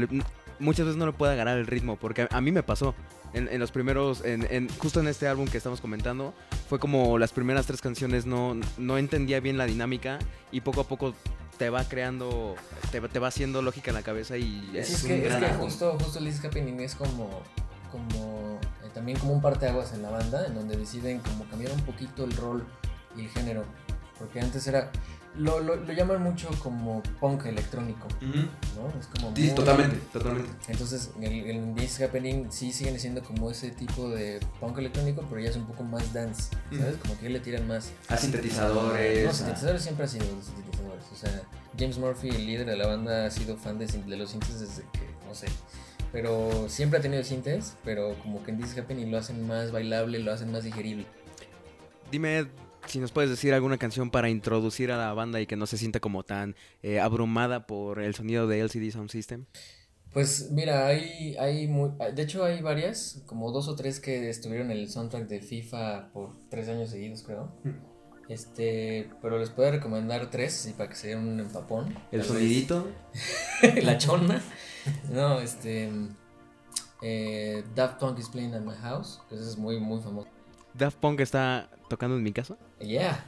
muchas 0.63 0.87
veces 0.87 0.97
no 0.99 1.07
le 1.07 1.13
puede 1.13 1.33
agarrar 1.35 1.59
el 1.59 1.67
ritmo, 1.67 1.97
porque 1.97 2.27
a, 2.31 2.41
mí 2.41 2.53
me 2.53 2.63
pasó 2.63 2.95
en, 3.35 3.49
en 3.49 3.61
los 3.61 3.71
primeros, 3.71 4.25
en, 4.25 4.47
en- 4.51 4.69
justo 4.79 5.01
en 5.01 5.09
este 5.09 5.27
álbum 5.29 5.47
que 5.47 5.59
estamos 5.59 5.81
comentando, 5.81 6.33
fue 6.69 6.79
como 6.79 7.19
las 7.19 7.33
primeras 7.33 7.67
tres 7.67 7.81
canciones 7.81 8.27
no, 8.27 8.57
no 8.79 8.99
entendía 8.99 9.41
bien 9.41 9.59
la 9.59 9.67
dinámica 9.67 10.19
y 10.51 10.61
poco 10.63 10.81
a 10.83 10.85
poco 10.89 11.15
te 11.59 11.69
va 11.71 11.85
creando, 11.85 12.55
te, 12.91 13.01
va- 13.01 13.09
te 13.09 13.19
va 13.19 13.29
haciendo 13.29 13.61
lógica 13.63 13.91
en 13.91 13.95
la 13.97 14.03
cabeza 14.03 14.37
y 14.39 14.71
es, 14.75 14.89
Sí, 14.89 14.95
es 14.95 15.03
un 15.03 15.09
que, 15.09 15.17
es 15.19 15.25
gran 15.25 15.41
que 15.41 15.47
álbum. 15.47 15.61
justo, 15.67 15.99
justo 16.01 16.21
Liz 16.21 16.41
es 16.43 16.95
como, 16.95 17.43
como 17.91 18.59
eh, 18.85 18.89
también 18.95 19.19
como 19.19 19.33
un 19.33 19.43
parteaguas 19.43 19.93
en 19.93 20.03
la 20.03 20.11
banda, 20.11 20.47
en 20.47 20.55
donde 20.55 20.77
deciden 20.77 21.19
como 21.21 21.45
cambiar 21.49 21.73
un 21.73 21.81
poquito 21.83 22.25
el 22.25 22.33
rol 22.37 22.65
y 23.17 23.23
el 23.23 23.29
género. 23.29 23.65
Porque 24.19 24.41
antes 24.41 24.67
era, 24.67 24.91
lo, 25.37 25.61
lo, 25.61 25.77
lo 25.77 25.93
llaman 25.93 26.23
mucho 26.23 26.51
como 26.63 27.03
punk 27.21 27.47
electrónico, 27.47 28.07
Ujú. 28.21 28.39
¿no? 28.77 29.01
Es 29.01 29.07
como 29.07 29.35
Sí, 29.35 29.45
muy- 29.47 29.55
totalmente, 29.55 29.97
totalmente. 30.13 30.51
Entonces, 30.69 31.11
el, 31.21 31.33
el 31.51 31.75
This 31.75 32.01
Happening 32.03 32.53
sí 32.53 32.73
siguen 32.73 32.99
siendo 33.01 33.23
como 33.23 33.51
ese 33.51 33.71
tipo 33.71 34.11
de 34.11 34.41
punk 34.61 34.79
electrónico, 34.79 35.25
pero 35.29 35.41
ya 35.41 35.51
es 35.51 35.57
un 35.57 35.67
poco 35.67 35.83
más 35.85 36.13
dance, 36.13 36.51
¿sabes? 36.71 36.97
Como 36.97 37.19
que 37.19 37.29
le 37.31 37.41
tiran 37.41 37.67
más. 37.67 37.93
A 38.09 38.17
sintetizadores. 38.17 39.27
No, 39.27 39.33
sintetizadores 39.33 39.83
siempre 39.83 40.05
han 40.05 40.11
sido 40.11 40.25
sintetizadores. 40.27 41.05
O 41.13 41.17
sea, 41.17 41.43
James 41.79 41.99
Murphy, 41.99 42.29
el 42.29 42.47
líder 42.47 42.67
de 42.67 42.77
la 42.77 42.87
banda, 42.87 43.27
ha 43.27 43.31
sido 43.31 43.57
fan 43.57 43.79
de, 43.79 43.87
de 43.87 44.17
los 44.17 44.31
sintes 44.31 44.61
desde 44.61 44.83
que, 44.93 45.09
no 45.27 45.35
sé. 45.35 45.47
Pero 46.13 46.69
siempre 46.69 46.99
ha 46.99 47.03
tenido 47.03 47.25
sintes, 47.25 47.75
pero 47.85 48.15
como 48.23 48.43
que 48.45 48.51
en 48.51 48.61
This 48.61 48.77
Happening 48.77 49.11
lo 49.11 49.17
hacen 49.17 49.47
más 49.47 49.73
bailable, 49.73 50.19
lo 50.19 50.31
hacen 50.33 50.53
más 50.53 50.63
digerible. 50.65 51.07
Dime 52.11 52.47
si 52.87 52.99
nos 52.99 53.13
puedes 53.13 53.31
decir 53.31 53.55
alguna 53.55 53.79
canción 53.79 54.11
para 54.11 54.29
introducir 54.29 54.91
a 54.93 54.97
la 54.97 55.13
banda 55.15 55.41
y 55.41 55.47
que 55.47 55.57
no 55.57 55.67
se 55.67 55.79
sienta 55.79 56.01
como 56.01 56.25
tan 56.25 56.57
eh, 56.83 57.01
abrumada 57.01 57.67
por 57.67 58.01
el 58.01 58.15
sonido 58.15 58.47
de 58.47 58.61
LCD 58.61 58.91
Sound 58.91 59.11
System. 59.11 59.47
Pues 60.13 60.51
mira, 60.51 60.87
hay, 60.87 61.37
hay 61.39 61.67
muy, 61.69 61.91
de 62.15 62.23
hecho 62.23 62.45
hay 62.45 62.61
varias, 62.61 63.23
como 63.25 63.51
dos 63.51 63.69
o 63.69 63.77
tres 63.77 63.99
que 63.99 64.29
estuvieron 64.29 64.71
en 64.71 64.77
el 64.77 64.91
soundtrack 64.91 65.27
de 65.27 65.41
FIFA 65.41 66.11
por 66.13 66.37
tres 66.51 66.69
años 66.69 66.91
seguidos, 66.91 67.23
creo. 67.23 67.51
Este, 68.29 69.11
pero 69.21 69.39
les 69.39 69.51
puedo 69.51 69.71
recomendar 69.71 70.31
tres, 70.31 70.61
así 70.61 70.73
para 70.73 70.91
que 70.91 70.97
se 70.97 71.09
den 71.09 71.19
un 71.19 71.41
empapón. 71.41 71.95
El 72.11 72.23
sonidito. 72.23 72.89
la 73.83 73.99
chona. 73.99 74.43
No, 75.11 75.41
este. 75.41 75.91
Eh, 77.03 77.65
Daft 77.75 77.99
Punk 77.99 78.19
is 78.19 78.29
playing 78.29 78.55
at 78.55 78.63
my 78.63 78.75
house. 78.75 79.21
que 79.29 79.35
es 79.35 79.57
muy, 79.57 79.81
muy 79.81 80.01
famoso. 80.01 80.29
Daft 80.75 80.99
Punk 80.99 81.21
está 81.21 81.71
tocando 81.89 82.17
en 82.17 82.23
mi 82.23 82.33
casa. 82.33 82.57
Yeah. 82.83 83.25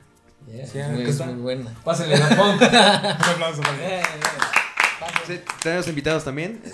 yeah, 0.53 0.67
Sí, 0.67 0.79
es, 0.79 0.89
muy, 0.91 1.05
¿qué 1.05 1.11
es 1.11 1.27
muy 1.27 1.35
buena. 1.35 1.75
Pásale 1.85 2.17
la 2.19 2.29
punk. 2.29 2.61
Un 2.63 3.33
aplauso 3.33 3.63
para 3.63 3.77
Yeah, 3.79 4.01
yeah. 4.01 5.27
Sí, 5.27 5.41
tenemos 5.63 5.89
invitados 5.89 6.25
también. 6.25 6.63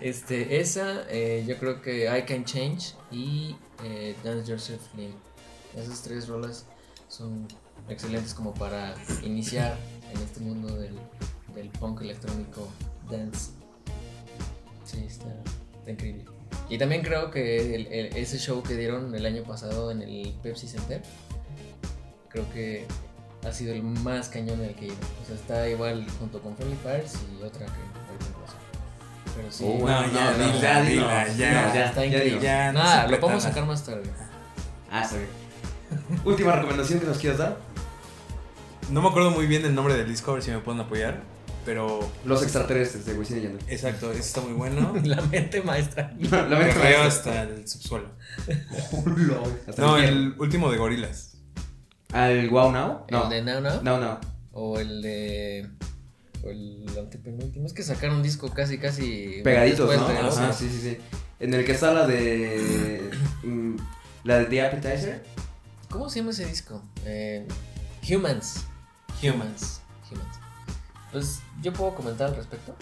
Este, 0.00 0.60
esa, 0.60 1.02
eh, 1.10 1.44
yo 1.44 1.58
creo 1.58 1.82
que 1.82 2.04
I 2.06 2.22
Can 2.22 2.44
Change 2.44 2.94
y 3.10 3.56
eh, 3.82 4.14
Dance 4.22 4.48
Yourself 4.48 4.80
Clean. 4.94 5.12
Esas 5.76 6.02
tres 6.02 6.28
rolas 6.28 6.66
son 7.08 7.48
excelentes 7.88 8.32
como 8.32 8.54
para 8.54 8.94
iniciar 9.24 9.76
en 10.14 10.22
este 10.22 10.38
mundo 10.38 10.72
del, 10.76 10.96
del 11.52 11.68
punk 11.70 12.02
electrónico 12.02 12.68
dance. 13.10 13.50
Sí, 14.84 15.04
está, 15.04 15.26
está 15.80 15.90
increíble. 15.90 16.26
Y 16.68 16.78
también 16.78 17.02
creo 17.02 17.32
que 17.32 17.74
el- 17.74 17.86
el- 17.88 18.16
ese 18.16 18.38
show 18.38 18.62
que 18.62 18.76
dieron 18.76 19.12
el 19.16 19.26
año 19.26 19.42
pasado 19.42 19.90
en 19.90 20.02
el 20.02 20.32
Pepsi 20.44 20.68
Center, 20.68 21.02
creo 22.38 22.52
que 22.52 22.86
ha 23.46 23.52
sido 23.52 23.72
el 23.72 23.82
más 23.82 24.28
cañón 24.28 24.60
en 24.60 24.66
el 24.66 24.74
que 24.74 24.84
he 24.86 24.88
ido. 24.88 24.96
O 25.22 25.26
sea, 25.26 25.34
está 25.36 25.68
igual 25.68 26.06
junto 26.18 26.40
con 26.40 26.56
Friendly 26.56 26.76
Fires 26.82 27.14
y 27.38 27.42
otra 27.42 27.66
que 27.66 27.72
no. 27.72 27.88
Pero 29.36 29.52
sí. 29.52 29.64
Oh, 29.66 29.78
No, 29.78 29.86
ya, 29.86 30.32
no, 30.32 30.44
dila, 30.84 31.24
no, 31.24 31.36
ya. 31.36 31.62
no, 31.68 31.74
ya, 31.74 31.86
está 31.86 32.00
ya 32.00 32.06
increíble. 32.06 32.40
Ya, 32.40 32.72
no 32.72 32.78
Nada, 32.80 33.06
lo 33.08 33.20
podemos 33.20 33.42
sacar 33.42 33.66
más 33.66 33.84
tarde. 33.84 34.04
Ah, 34.90 35.02
está 35.02 35.16
bien. 35.16 35.28
Última 36.24 36.52
recomendación 36.52 37.00
que 37.00 37.06
nos 37.06 37.18
quieras 37.18 37.38
dar. 37.38 37.56
No 38.90 39.02
me 39.02 39.08
acuerdo 39.08 39.30
muy 39.30 39.46
bien 39.46 39.62
del 39.62 39.74
nombre 39.74 39.94
del 39.94 40.08
disco, 40.08 40.30
a 40.30 40.34
ver 40.34 40.42
si 40.42 40.50
me 40.50 40.58
pueden 40.58 40.80
apoyar. 40.80 41.20
Pero. 41.64 42.00
Los 42.24 42.42
extraterrestres 42.42 43.04
de 43.04 43.12
Wisin 43.14 43.38
y 43.38 43.42
Yandel. 43.42 43.64
Exacto, 43.68 44.10
ese 44.10 44.20
está 44.20 44.40
muy 44.40 44.54
bueno. 44.54 44.94
La 45.04 45.20
mente 45.22 45.60
maestra. 45.62 46.14
La 46.18 46.48
Perreo 46.48 47.02
hasta 47.02 47.42
el 47.42 47.68
subsuelo. 47.68 48.08
Hasta 49.68 49.82
No, 49.82 49.98
el 49.98 50.04
el 50.04 50.34
último 50.38 50.70
de 50.70 50.78
Gorilas. 50.78 51.27
¿Al 52.12 52.48
Wow 52.48 52.72
Now? 52.72 53.04
No. 53.10 53.24
¿El 53.24 53.30
de 53.30 53.42
Now 53.42 53.60
Now? 53.60 53.82
No, 53.82 53.98
no. 53.98 54.18
O 54.52 54.78
el 54.78 55.02
de. 55.02 55.68
O 56.44 56.50
el 56.50 56.86
antepenúltimo. 56.98 57.66
Es 57.66 57.72
que 57.72 57.82
sacaron 57.82 58.16
un 58.16 58.22
disco 58.22 58.48
casi, 58.50 58.78
casi. 58.78 59.40
Pegaditos, 59.44 59.94
¿no? 59.96 60.08
de 60.08 60.18
Ajá, 60.18 60.52
sí, 60.52 60.68
sí, 60.70 60.80
sí. 60.80 60.98
En 61.40 61.54
el 61.54 61.64
que 61.64 61.72
está 61.72 61.92
la 61.92 62.06
de. 62.06 63.10
mm, 63.44 63.76
La 64.24 64.38
de 64.38 64.44
The 64.46 64.62
Appetizer. 64.62 65.22
¿Cómo 65.90 66.08
se 66.10 66.20
llama 66.20 66.30
ese 66.32 66.46
disco? 66.46 66.82
Eh, 67.04 67.46
Humans. 68.08 68.64
Humans. 69.22 69.80
Humans. 70.10 70.38
Pues 71.12 71.40
yo 71.62 71.72
puedo 71.72 71.94
comentar 71.94 72.28
al 72.28 72.36
respecto. 72.36 72.74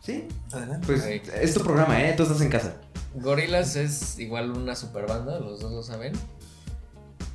Sí. 0.00 0.26
Adelante. 0.52 0.86
Pues 0.86 1.04
es 1.04 1.54
tu 1.54 1.60
programa, 1.62 2.02
¿eh? 2.02 2.14
Tú 2.16 2.22
estás 2.22 2.40
en 2.40 2.48
casa. 2.48 2.76
Gorillaz 3.14 3.76
es 3.76 4.18
igual 4.18 4.50
una 4.52 4.74
super 4.74 5.06
banda, 5.06 5.38
los 5.38 5.60
dos 5.60 5.72
lo 5.72 5.82
saben. 5.82 6.12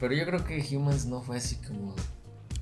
Pero 0.04 0.16
yo 0.16 0.26
creo 0.26 0.44
que 0.44 0.62
Humans 0.76 1.06
no 1.06 1.22
fue 1.22 1.38
así 1.38 1.56
como. 1.66 1.96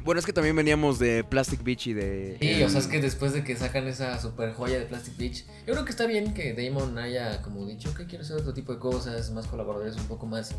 Bueno, 0.04 0.20
es 0.20 0.28
que 0.28 0.32
también 0.32 0.56
veníamos 0.56 1.00
de 1.00 1.24
Plastic 1.24 1.64
Beach 1.64 1.88
y 1.88 1.94
de. 1.94 2.38
Sí, 2.40 2.62
o 2.62 2.70
sea, 2.70 2.80
es 2.80 2.86
que 2.86 3.02
después 3.02 3.34
de 3.34 3.44
que 3.44 3.56
sacan 3.56 3.88
esa 3.88 4.22
super 4.22 4.54
joya 4.54 4.78
de 4.78 4.86
Plastic 4.86 5.18
Beach, 5.18 5.46
yo 5.66 5.74
creo 5.74 5.84
que 5.84 5.90
está 5.90 6.06
bien 6.06 6.36
que 6.36 6.54
Damon 6.54 7.00
haya 7.00 7.42
como 7.42 7.66
dicho 7.66 7.96
que 7.96 8.06
quiere 8.06 8.24
hacer 8.24 8.38
otro 8.38 8.54
tipo 8.54 8.74
de 8.74 8.78
cosas, 8.78 9.32
más 9.32 9.48
colaboradores 9.48 9.96
un 9.96 10.04
poco 10.06 10.28
más, 10.28 10.54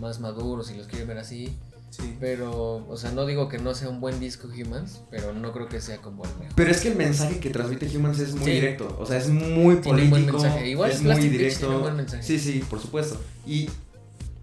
más 0.00 0.18
maduros 0.18 0.70
y 0.70 0.78
los 0.78 0.86
quiere 0.86 1.04
ver 1.04 1.18
así. 1.18 1.54
Sí. 1.90 2.16
Pero, 2.18 2.86
o 2.88 2.96
sea, 2.96 3.10
no 3.10 3.26
digo 3.26 3.50
que 3.50 3.58
no 3.58 3.74
sea 3.74 3.90
un 3.90 4.00
buen 4.00 4.18
disco 4.18 4.48
Humans, 4.48 5.02
pero 5.10 5.34
no 5.34 5.52
creo 5.52 5.68
que 5.68 5.82
sea 5.82 5.98
como 5.98 6.24
el 6.24 6.30
mejor. 6.38 6.54
Pero 6.56 6.70
es 6.70 6.80
que 6.80 6.88
el 6.88 6.96
mensaje 6.96 7.38
que 7.38 7.50
transmite 7.50 7.86
Humans 7.94 8.18
es 8.18 8.34
muy 8.34 8.46
Sí. 8.46 8.50
directo. 8.52 8.96
O 8.98 9.04
sea, 9.04 9.18
es 9.18 9.28
muy 9.28 9.76
Tiene 9.76 10.04
un 10.04 10.10
buen 10.10 10.22
político. 10.22 10.42
mensaje. 10.42 10.68
Igual 10.70 10.90
es 10.90 11.00
Plastic 11.02 11.28
muy 11.30 11.38
Beach 11.38 11.38
directo. 11.38 11.58
tiene 11.66 11.76
un 11.76 11.82
buen 11.82 11.96
mensaje. 11.96 12.22
Sí, 12.22 12.38
sí, 12.38 12.64
por 12.68 12.80
supuesto. 12.80 13.20
Y, 13.46 13.68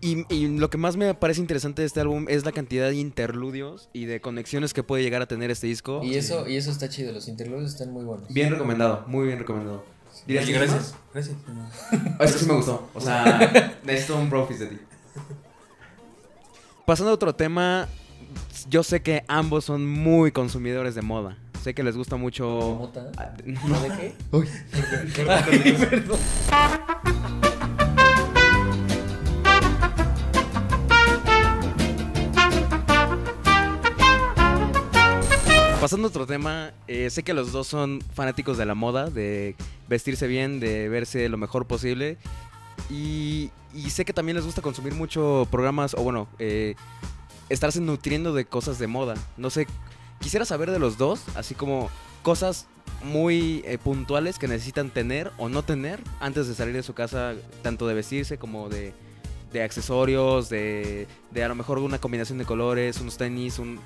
y, 0.02 0.26
y 0.34 0.48
lo 0.58 0.70
que 0.70 0.78
más 0.78 0.98
me 0.98 1.14
parece 1.14 1.40
interesante 1.42 1.82
de 1.82 1.86
este 1.86 2.00
álbum 2.00 2.26
es 2.28 2.44
la 2.44 2.52
cantidad 2.52 2.90
de 2.90 2.96
interludios 2.96 3.90
y 3.94 4.06
de 4.06 4.20
conexiones 4.20 4.74
que 4.74 4.84
puede 4.84 5.04
llegar 5.04 5.22
a 5.22 5.28
tener 5.28 5.52
este 5.52 5.68
disco. 5.68 6.02
Y 6.04 6.16
eso, 6.16 6.48
y 6.48 6.58
eso 6.58 6.72
está 6.72 6.90
chido, 6.90 7.12
los 7.12 7.28
interludios 7.28 7.72
están 7.72 7.92
muy 7.92 8.04
buenos. 8.04 8.28
Bien 8.34 8.52
recomendado, 8.52 9.06
muy 9.08 9.28
bien 9.28 9.40
recomendado. 9.40 9.86
¿Dirías 10.26 10.44
Oye, 10.46 10.54
que 10.54 10.60
gracias. 10.60 10.96
Gracias. 11.14 11.38
Ah, 12.20 12.24
Esto 12.26 12.40
sí 12.40 12.46
me 12.46 12.54
gustó. 12.56 12.90
O 12.94 13.00
sea, 13.02 13.80
necesito 13.84 14.18
un 14.18 14.30
profis 14.30 14.60
de 14.60 14.68
ti. 14.68 14.78
Pasando 16.86 17.12
a 17.12 17.14
otro 17.14 17.34
tema, 17.34 17.88
yo 18.70 18.84
sé 18.84 19.02
que 19.02 19.24
ambos 19.28 19.66
son 19.66 19.88
muy 19.88 20.32
consumidores 20.32 20.96
de 20.96 21.02
moda. 21.02 21.38
Sé 21.64 21.74
que 21.74 21.84
les 21.84 21.96
gusta 21.96 22.16
mucho. 22.16 22.78
¿Mota? 22.80 23.12
Ah, 23.18 23.34
¿No 23.46 23.80
de 23.82 23.90
qué? 23.90 24.16
Uy. 24.32 24.48
Ay, 25.30 25.78
perdón. 25.90 26.20
Pasando 35.92 36.08
a 36.08 36.10
otro 36.12 36.26
tema, 36.26 36.72
eh, 36.88 37.10
sé 37.10 37.22
que 37.22 37.34
los 37.34 37.52
dos 37.52 37.68
son 37.68 38.00
fanáticos 38.14 38.58
de 38.58 38.66
la 38.66 38.76
moda, 38.76 39.10
de 39.10 39.58
vestirse 39.90 40.26
bien, 40.26 40.62
de 40.62 40.88
verse 40.88 41.28
lo 41.28 41.36
mejor 41.36 41.68
posible. 41.68 42.18
Y, 42.90 43.52
sé 43.90 44.06
que 44.06 44.14
también 44.14 44.38
les 44.38 44.46
gusta 44.46 44.62
consumir 44.62 44.94
mucho 44.94 45.50
programas, 45.52 45.94
o 45.96 46.02
bueno, 46.02 46.30
eh, 46.40 46.76
estarse 47.50 47.82
nutriendo 47.82 48.34
de 48.34 48.46
cosas 48.46 48.80
de 48.80 48.88
moda. 48.88 49.16
No 49.36 49.50
sé, 49.50 49.68
quisiera 50.22 50.46
saber 50.46 50.72
de 50.72 50.80
los 50.80 50.98
dos, 50.98 51.24
así 51.36 51.56
como 51.56 51.90
cosas 52.24 52.68
muy 53.04 53.62
eh, 53.66 53.78
puntuales 53.78 54.40
que 54.40 54.48
necesitan 54.48 54.92
tener 54.92 55.30
o 55.38 55.50
no 55.50 55.62
tener 55.62 56.00
antes 56.22 56.48
de 56.48 56.56
salir 56.56 56.74
de 56.74 56.84
su 56.84 56.94
casa, 56.94 57.34
tanto 57.64 57.86
de 57.86 57.96
vestirse 57.96 58.38
como 58.38 58.70
de, 58.70 58.94
accesorios, 59.62 60.48
de 60.48 61.08
a 61.36 61.50
lo 61.50 61.56
mejor 61.56 61.80
una 61.80 62.00
combinación 62.00 62.38
de 62.38 62.46
colores, 62.46 63.02
unos 63.02 63.18
tenis, 63.18 63.60
un, 63.60 63.78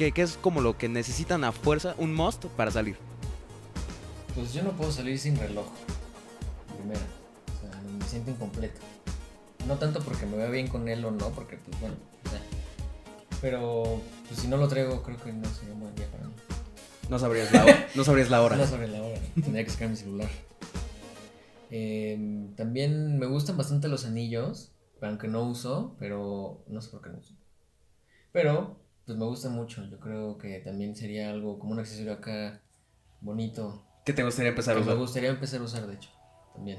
que 0.00 0.22
es 0.22 0.38
como 0.38 0.62
lo 0.62 0.78
que 0.78 0.88
necesitan 0.88 1.44
a 1.44 1.52
fuerza, 1.52 1.94
un 1.98 2.14
must 2.14 2.46
para 2.46 2.70
salir. 2.70 2.96
Pues 4.34 4.54
yo 4.54 4.62
no 4.62 4.72
puedo 4.72 4.90
salir 4.90 5.18
sin 5.18 5.36
reloj. 5.36 5.66
Primero. 6.78 7.00
O 7.00 7.60
sea, 7.60 7.80
me 7.98 8.04
siento 8.06 8.30
incompleto. 8.30 8.80
No 9.66 9.76
tanto 9.76 10.00
porque 10.00 10.24
me 10.24 10.38
vea 10.38 10.48
bien 10.48 10.68
con 10.68 10.88
él 10.88 11.04
o 11.04 11.10
no, 11.10 11.28
porque 11.30 11.58
pues 11.58 11.78
bueno. 11.80 11.96
Pero 13.42 14.00
pues 14.26 14.40
si 14.40 14.48
no 14.48 14.56
lo 14.56 14.68
traigo, 14.68 15.02
creo 15.02 15.16
que 15.22 15.32
no 15.32 15.48
sería 15.50 15.74
un 15.74 15.80
buen 15.80 15.94
día 15.94 16.06
para 16.10 16.24
mí. 16.24 16.32
No 17.10 17.18
sabrías 17.18 17.52
la 17.52 17.64
hora. 17.64 17.88
No 17.94 18.04
sabrías 18.04 18.30
la 18.30 18.42
hora. 18.42 18.56
No 18.58 18.66
sobre 18.66 18.88
la 18.88 19.02
hora. 19.02 19.20
Tendría 19.34 19.64
que 19.64 19.70
sacar 19.70 19.88
mi 19.88 19.96
celular. 19.96 20.28
Eh, 21.70 22.48
también 22.56 23.18
me 23.18 23.26
gustan 23.26 23.56
bastante 23.56 23.88
los 23.88 24.04
anillos, 24.04 24.72
aunque 25.02 25.28
no 25.28 25.42
uso, 25.42 25.96
pero 25.98 26.64
no 26.68 26.80
sé 26.80 26.90
por 26.90 27.02
qué 27.02 27.10
no 27.10 27.18
uso. 27.18 27.34
Pero, 28.32 28.80
pues 29.10 29.18
me 29.18 29.26
gusta 29.26 29.48
mucho. 29.48 29.84
Yo 29.90 29.98
creo 29.98 30.38
que 30.38 30.60
también 30.60 30.94
sería 30.94 31.30
algo 31.30 31.58
como 31.58 31.72
un 31.72 31.80
accesorio 31.80 32.12
acá 32.12 32.60
bonito. 33.20 33.84
¿Qué 34.04 34.12
te 34.12 34.22
gustaría 34.22 34.50
empezar 34.50 34.76
a 34.76 34.78
Que 34.78 34.84
me 34.84 34.90
usar? 34.92 34.98
gustaría 35.00 35.30
empezar 35.30 35.60
a 35.60 35.64
usar, 35.64 35.86
de 35.88 35.94
hecho. 35.94 36.10
También. 36.54 36.78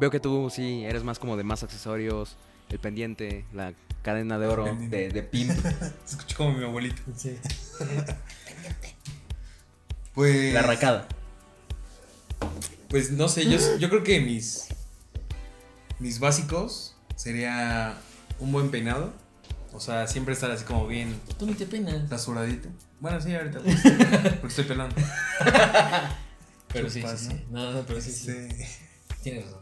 Veo 0.00 0.10
que 0.10 0.20
tú 0.20 0.48
sí 0.48 0.82
eres 0.86 1.04
más 1.04 1.18
como 1.18 1.36
de 1.36 1.44
más 1.44 1.62
accesorios, 1.62 2.38
el 2.70 2.78
pendiente, 2.78 3.44
la 3.52 3.74
cadena 4.00 4.38
de 4.38 4.46
oro, 4.46 4.64
de, 4.88 5.10
de 5.10 5.22
pimp. 5.22 5.50
Se 6.06 6.16
escucha 6.16 6.34
como 6.34 6.54
mi 6.54 6.64
abuelito. 6.64 7.02
Sí. 7.14 7.36
Pues. 10.14 10.54
la 10.54 10.60
arrancada. 10.60 11.08
Pues 12.88 13.10
no 13.10 13.28
sé, 13.28 13.50
yo, 13.50 13.58
yo 13.78 13.88
creo 13.90 14.04
que 14.04 14.20
mis. 14.20 14.68
Mis 15.98 16.20
básicos 16.20 16.96
sería 17.16 17.96
un 18.38 18.52
buen 18.52 18.70
peinado. 18.70 19.12
O 19.74 19.80
sea, 19.80 20.06
siempre 20.06 20.32
estar 20.34 20.50
así 20.52 20.64
como 20.64 20.86
bien 20.86 21.20
Tú 21.36 21.46
ni 21.46 21.54
te 21.54 21.66
peinas. 21.66 22.08
rasuradito. 22.08 22.68
Bueno, 23.00 23.20
sí, 23.20 23.34
ahorita. 23.34 23.58
pues, 23.60 23.80
porque 23.82 24.46
estoy 24.46 24.64
pelando. 24.64 24.94
Pero 26.72 26.88
sí, 26.88 27.00
sí, 27.02 27.06
¿no? 27.06 27.16
sí. 27.16 27.44
No, 27.50 27.72
no, 27.72 27.82
pero 27.86 28.00
sí, 28.00 28.10
sí. 28.10 28.32
Tienes 29.22 29.44
razón. 29.44 29.60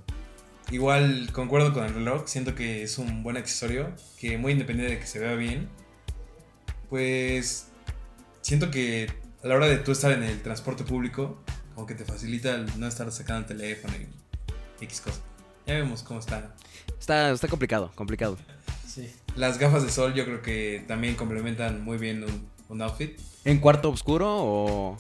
Igual 0.70 1.31
concuerdo 1.33 1.75
con 1.75 1.85
el 1.85 1.92
reloj. 1.92 2.22
Siento 2.27 2.55
que 2.55 2.83
es 2.83 2.96
un 2.96 3.22
buen 3.22 3.37
accesorio. 3.37 3.94
Que 4.18 4.38
muy 4.38 4.53
independiente 4.53 4.94
de 4.94 5.01
que 5.01 5.07
se 5.07 5.18
vea 5.18 5.35
bien. 5.35 5.68
Pues. 6.88 7.66
Siento 8.40 8.70
que 8.70 9.12
a 9.44 9.46
la 9.46 9.57
hora 9.57 9.66
de 9.66 9.77
tú 9.77 9.92
estar 9.92 10.11
en 10.12 10.22
el 10.22 10.40
transporte 10.42 10.85
público. 10.85 11.42
Como 11.75 11.87
que 11.87 11.94
te 11.94 12.05
facilita 12.05 12.55
el 12.55 12.79
no 12.81 12.87
estar 12.87 13.11
sacando 13.12 13.40
el 13.53 13.59
teléfono 13.59 13.94
y 13.96 14.85
X 14.85 15.01
cosas. 15.03 15.20
Ya 15.66 15.75
vemos 15.75 16.03
cómo 16.03 16.20
está. 16.20 16.55
Está, 16.98 17.31
está 17.31 17.48
complicado, 17.48 17.92
complicado. 17.94 18.38
Sí. 18.87 19.11
Las 19.37 19.59
gafas 19.59 19.83
de 19.83 19.90
sol 19.90 20.14
yo 20.14 20.25
creo 20.25 20.42
que 20.42 20.85
también 20.87 21.14
complementan 21.14 21.83
muy 21.85 21.99
bien 21.99 22.25
un, 22.25 22.49
un 22.68 22.83
outfit. 22.83 23.18
¿En 23.45 23.59
cuarto 23.59 23.90
oscuro 23.90 24.29
o.? 24.29 24.99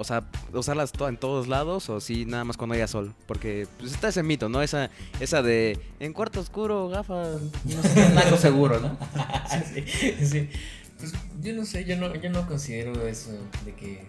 O 0.00 0.04
sea, 0.04 0.22
usarlas 0.52 0.92
en 1.08 1.16
todos 1.16 1.48
lados 1.48 1.90
o 1.90 2.00
sí, 2.00 2.24
nada 2.24 2.44
más 2.44 2.56
cuando 2.56 2.76
haya 2.76 2.86
sol. 2.86 3.16
Porque 3.26 3.66
pues, 3.80 3.90
está 3.90 4.06
ese 4.08 4.22
mito, 4.22 4.48
¿no? 4.48 4.62
Esa, 4.62 4.90
esa 5.18 5.42
de 5.42 5.76
en 5.98 6.12
cuarto 6.12 6.38
oscuro, 6.38 6.88
gafas, 6.88 7.40
no 7.64 7.82
sé, 7.82 8.02
algo 8.16 8.36
seguro, 8.36 8.78
¿no? 8.78 8.96
sí, 9.74 10.14
sí. 10.24 10.50
Pues 10.98 11.12
yo 11.40 11.52
no 11.52 11.64
sé, 11.64 11.84
yo 11.84 11.96
no, 11.96 12.14
yo 12.14 12.30
no 12.30 12.46
considero 12.46 13.08
eso 13.08 13.32
de 13.64 13.74
que 13.74 14.06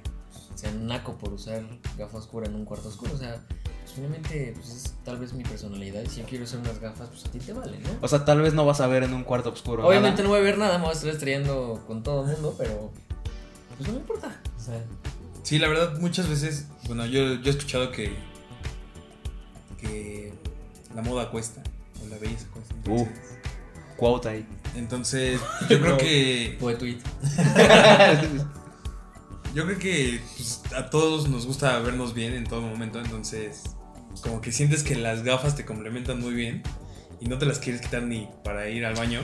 sea 0.53 0.71
naco 0.73 1.17
por 1.17 1.33
usar 1.33 1.63
gafa 1.97 2.17
oscura 2.19 2.47
en 2.47 2.53
un 2.53 2.65
cuarto 2.65 2.89
oscuro. 2.89 3.15
O 3.15 3.17
sea, 3.17 3.41
pues, 3.89 3.93
finalmente 3.95 4.53
pues, 4.55 4.69
es 4.69 4.93
tal 5.03 5.17
vez 5.17 5.33
mi 5.33 5.43
personalidad. 5.43 6.01
Y 6.03 6.09
si 6.09 6.21
yo 6.21 6.27
quiero 6.27 6.43
usar 6.43 6.59
unas 6.59 6.79
gafas, 6.79 7.09
pues 7.09 7.25
a 7.25 7.31
ti 7.31 7.39
te 7.39 7.53
vale, 7.53 7.79
¿no? 7.79 7.89
O 8.01 8.07
sea, 8.07 8.23
tal 8.25 8.41
vez 8.41 8.53
no 8.53 8.65
vas 8.65 8.81
a 8.81 8.87
ver 8.87 9.03
en 9.03 9.13
un 9.13 9.23
cuarto 9.23 9.49
oscuro. 9.49 9.87
Obviamente 9.87 10.21
nada. 10.21 10.23
no 10.23 10.29
voy 10.29 10.39
a 10.39 10.43
ver 10.43 10.57
nada, 10.57 10.77
me 10.77 10.83
voy 10.83 10.91
a 10.91 10.93
estar 10.93 11.09
estrellando 11.09 11.83
con 11.87 12.03
todo 12.03 12.25
el 12.25 12.31
mundo, 12.33 12.55
pero 12.57 12.91
pues 13.77 13.87
no 13.87 13.93
me 13.95 13.99
importa. 14.01 14.27
O 14.27 14.71
Ah, 14.71 14.79
Sí, 15.41 15.57
la 15.57 15.67
verdad, 15.67 15.97
muchas 15.99 16.29
veces, 16.29 16.67
bueno, 16.85 17.05
yo, 17.07 17.35
yo 17.35 17.45
he 17.45 17.49
escuchado 17.49 17.91
que, 17.91 18.13
que 19.79 20.31
la 20.93 21.01
moda 21.01 21.31
cuesta, 21.31 21.63
o 22.03 22.07
la 22.07 22.17
belleza 22.17 22.45
cuesta. 22.53 22.75
Uh. 22.87 22.99
Entonces, 22.99 23.39
Quote 23.97 24.29
ahí. 24.29 24.45
entonces, 24.75 25.41
yo 25.69 25.81
creo 25.81 25.97
que, 25.97 26.55
Fue 26.59 26.75
tweet. 26.75 26.99
yo 29.55 29.65
creo 29.65 29.79
que 29.79 30.21
pues, 30.37 30.61
a 30.75 30.89
todos 30.89 31.27
nos 31.29 31.47
gusta 31.47 31.79
vernos 31.79 32.13
bien 32.13 32.33
en 32.33 32.43
todo 32.43 32.61
momento, 32.61 32.99
entonces, 32.99 33.63
como 34.19 34.41
que 34.41 34.51
sientes 34.51 34.83
que 34.83 34.95
las 34.95 35.23
gafas 35.23 35.55
te 35.55 35.65
complementan 35.65 36.19
muy 36.19 36.33
bien 36.33 36.63
y 37.19 37.27
no 37.27 37.37
te 37.37 37.45
las 37.45 37.59
quieres 37.59 37.81
quitar 37.81 38.03
ni 38.03 38.29
para 38.43 38.69
ir 38.69 38.85
al 38.85 38.95
baño. 38.95 39.21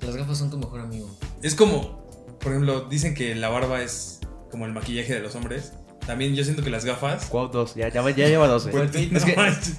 Las 0.00 0.16
gafas 0.16 0.38
son 0.38 0.50
tu 0.50 0.58
mejor 0.58 0.80
amigo. 0.80 1.16
Es 1.42 1.54
como, 1.54 2.36
por 2.40 2.52
ejemplo, 2.52 2.82
dicen 2.88 3.14
que 3.14 3.34
la 3.34 3.48
barba 3.48 3.82
es 3.82 4.20
como 4.50 4.66
el 4.66 4.72
maquillaje 4.72 5.14
de 5.14 5.20
los 5.20 5.34
hombres. 5.34 5.72
También 6.06 6.34
yo 6.34 6.44
siento 6.44 6.62
que 6.62 6.70
las 6.70 6.84
gafas... 6.84 7.26
Quote 7.26 7.56
2, 7.56 7.74
ya, 7.74 7.88
ya, 7.88 8.02
ya 8.10 8.28
lleva 8.28 8.46
12. 8.46 8.70
Pues, 8.70 8.94
Es 8.94 9.10
no 9.12 9.24
que 9.24 9.36
manches. 9.36 9.78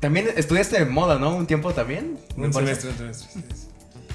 también 0.00 0.28
estudiaste 0.36 0.84
moda, 0.84 1.18
¿no? 1.18 1.34
Un 1.34 1.46
tiempo 1.46 1.72
también. 1.72 2.18
Un 2.36 2.52
semestre, 2.52 2.90
un 2.90 2.96
semestre. 2.96 3.42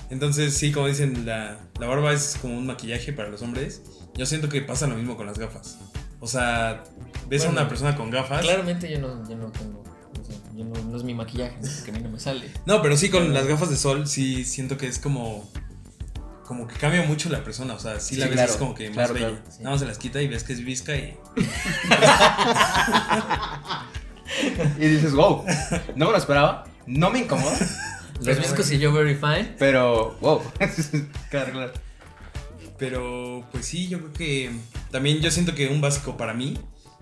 Entonces, 0.09 0.53
sí, 0.55 0.71
como 0.71 0.87
dicen, 0.87 1.25
la, 1.25 1.59
la 1.79 1.87
barba 1.87 2.13
es 2.13 2.37
como 2.41 2.57
un 2.57 2.65
maquillaje 2.65 3.11
para 3.13 3.29
los 3.29 3.41
hombres. 3.41 3.81
Yo 4.15 4.25
siento 4.25 4.49
que 4.49 4.61
pasa 4.61 4.87
lo 4.87 4.95
mismo 4.95 5.17
con 5.17 5.25
las 5.27 5.37
gafas. 5.37 5.77
O 6.19 6.27
sea, 6.27 6.83
ves 7.27 7.45
a 7.45 7.49
una 7.49 7.67
persona 7.69 7.95
con 7.95 8.09
gafas. 8.09 8.41
Claramente 8.41 8.89
yo 8.91 8.99
no, 8.99 9.27
yo 9.29 9.35
no 9.37 9.51
tengo. 9.51 9.81
o 9.81 10.23
sea, 10.23 10.35
yo 10.55 10.65
no, 10.65 10.73
no 10.83 10.97
es 10.97 11.03
mi 11.03 11.13
maquillaje, 11.13 11.55
¿no? 11.61 11.69
porque 11.75 11.91
a 11.91 11.93
mí 11.93 11.99
no 12.01 12.09
me 12.09 12.19
sale. 12.19 12.49
No, 12.65 12.81
pero 12.81 12.97
sí, 12.97 13.09
con 13.09 13.33
las 13.33 13.47
gafas 13.47 13.69
de 13.69 13.77
sol, 13.77 14.07
sí 14.07 14.43
siento 14.45 14.77
que 14.77 14.87
es 14.87 14.99
como. 14.99 15.49
Como 16.45 16.67
que 16.67 16.75
cambia 16.77 17.03
mucho 17.03 17.29
la 17.29 17.43
persona. 17.43 17.75
O 17.75 17.79
sea, 17.79 17.99
sí, 17.99 18.15
la 18.15 18.25
ves 18.25 18.33
claro, 18.33 18.51
es 18.51 18.57
como 18.57 18.73
que 18.73 18.89
claro, 18.89 19.13
más 19.13 19.21
bella. 19.21 19.35
claro, 19.37 19.51
sí. 19.51 19.57
Nada 19.59 19.71
más 19.71 19.79
se 19.79 19.85
las 19.85 19.97
quita 19.99 20.21
y 20.21 20.27
ves 20.27 20.43
que 20.43 20.53
es 20.53 20.63
visca 20.65 20.95
y. 20.95 21.15
Y 24.77 24.87
dices, 24.87 25.13
wow, 25.13 25.43
no 25.95 26.05
me 26.05 26.11
lo 26.11 26.17
esperaba, 26.17 26.65
no 26.85 27.09
me 27.09 27.19
incomoda, 27.19 27.57
Los 28.21 28.37
viscos 28.37 28.71
y 28.71 28.77
yo 28.79 28.93
very 28.93 29.15
fine. 29.15 29.55
pero 29.57 30.17
wow. 30.21 30.41
claro, 31.29 31.51
claro. 31.51 31.73
Pero 32.77 33.43
pues 33.51 33.65
sí, 33.65 33.87
yo 33.87 33.97
creo 33.99 34.13
que 34.13 34.51
también 34.91 35.19
yo 35.19 35.31
siento 35.31 35.55
que 35.55 35.67
un 35.67 35.81
básico 35.81 36.17
para 36.17 36.33
mí 36.33 36.57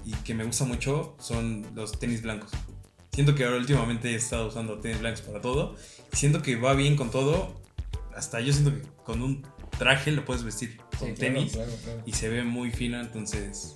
y 0.06 0.12
que 0.24 0.34
me 0.34 0.44
gusta 0.44 0.66
mucho 0.66 1.16
son 1.20 1.66
los 1.76 2.00
tenis 2.00 2.22
blancos. 2.22 2.52
Siento 3.12 3.36
que 3.36 3.46
ahora 3.46 3.58
últimamente 3.58 4.12
he 4.12 4.16
estado 4.16 4.48
usando 4.48 4.80
tenis 4.80 5.00
blancos 5.00 5.22
para 5.22 5.42
todo 5.42 5.76
y 6.12 6.16
siento 6.16 6.42
que 6.42 6.56
va 6.56 6.74
bien 6.74 6.96
con 6.96 7.12
todo. 7.12 7.62
Hasta 8.16 8.40
yo 8.40 8.54
siento 8.54 8.74
que 8.74 8.88
con 9.04 9.22
un 9.22 9.46
traje 9.78 10.12
lo 10.12 10.26
puedes 10.26 10.44
vestir 10.44 10.78
con 11.00 11.10
Sí, 11.10 11.14
claro, 11.14 11.34
tenis 11.34 11.54
claro, 11.54 11.72
claro. 11.84 12.02
y 12.06 12.14
se 12.14 12.30
ve 12.30 12.44
muy 12.44 12.72
fino, 12.72 13.00
entonces 13.00 13.76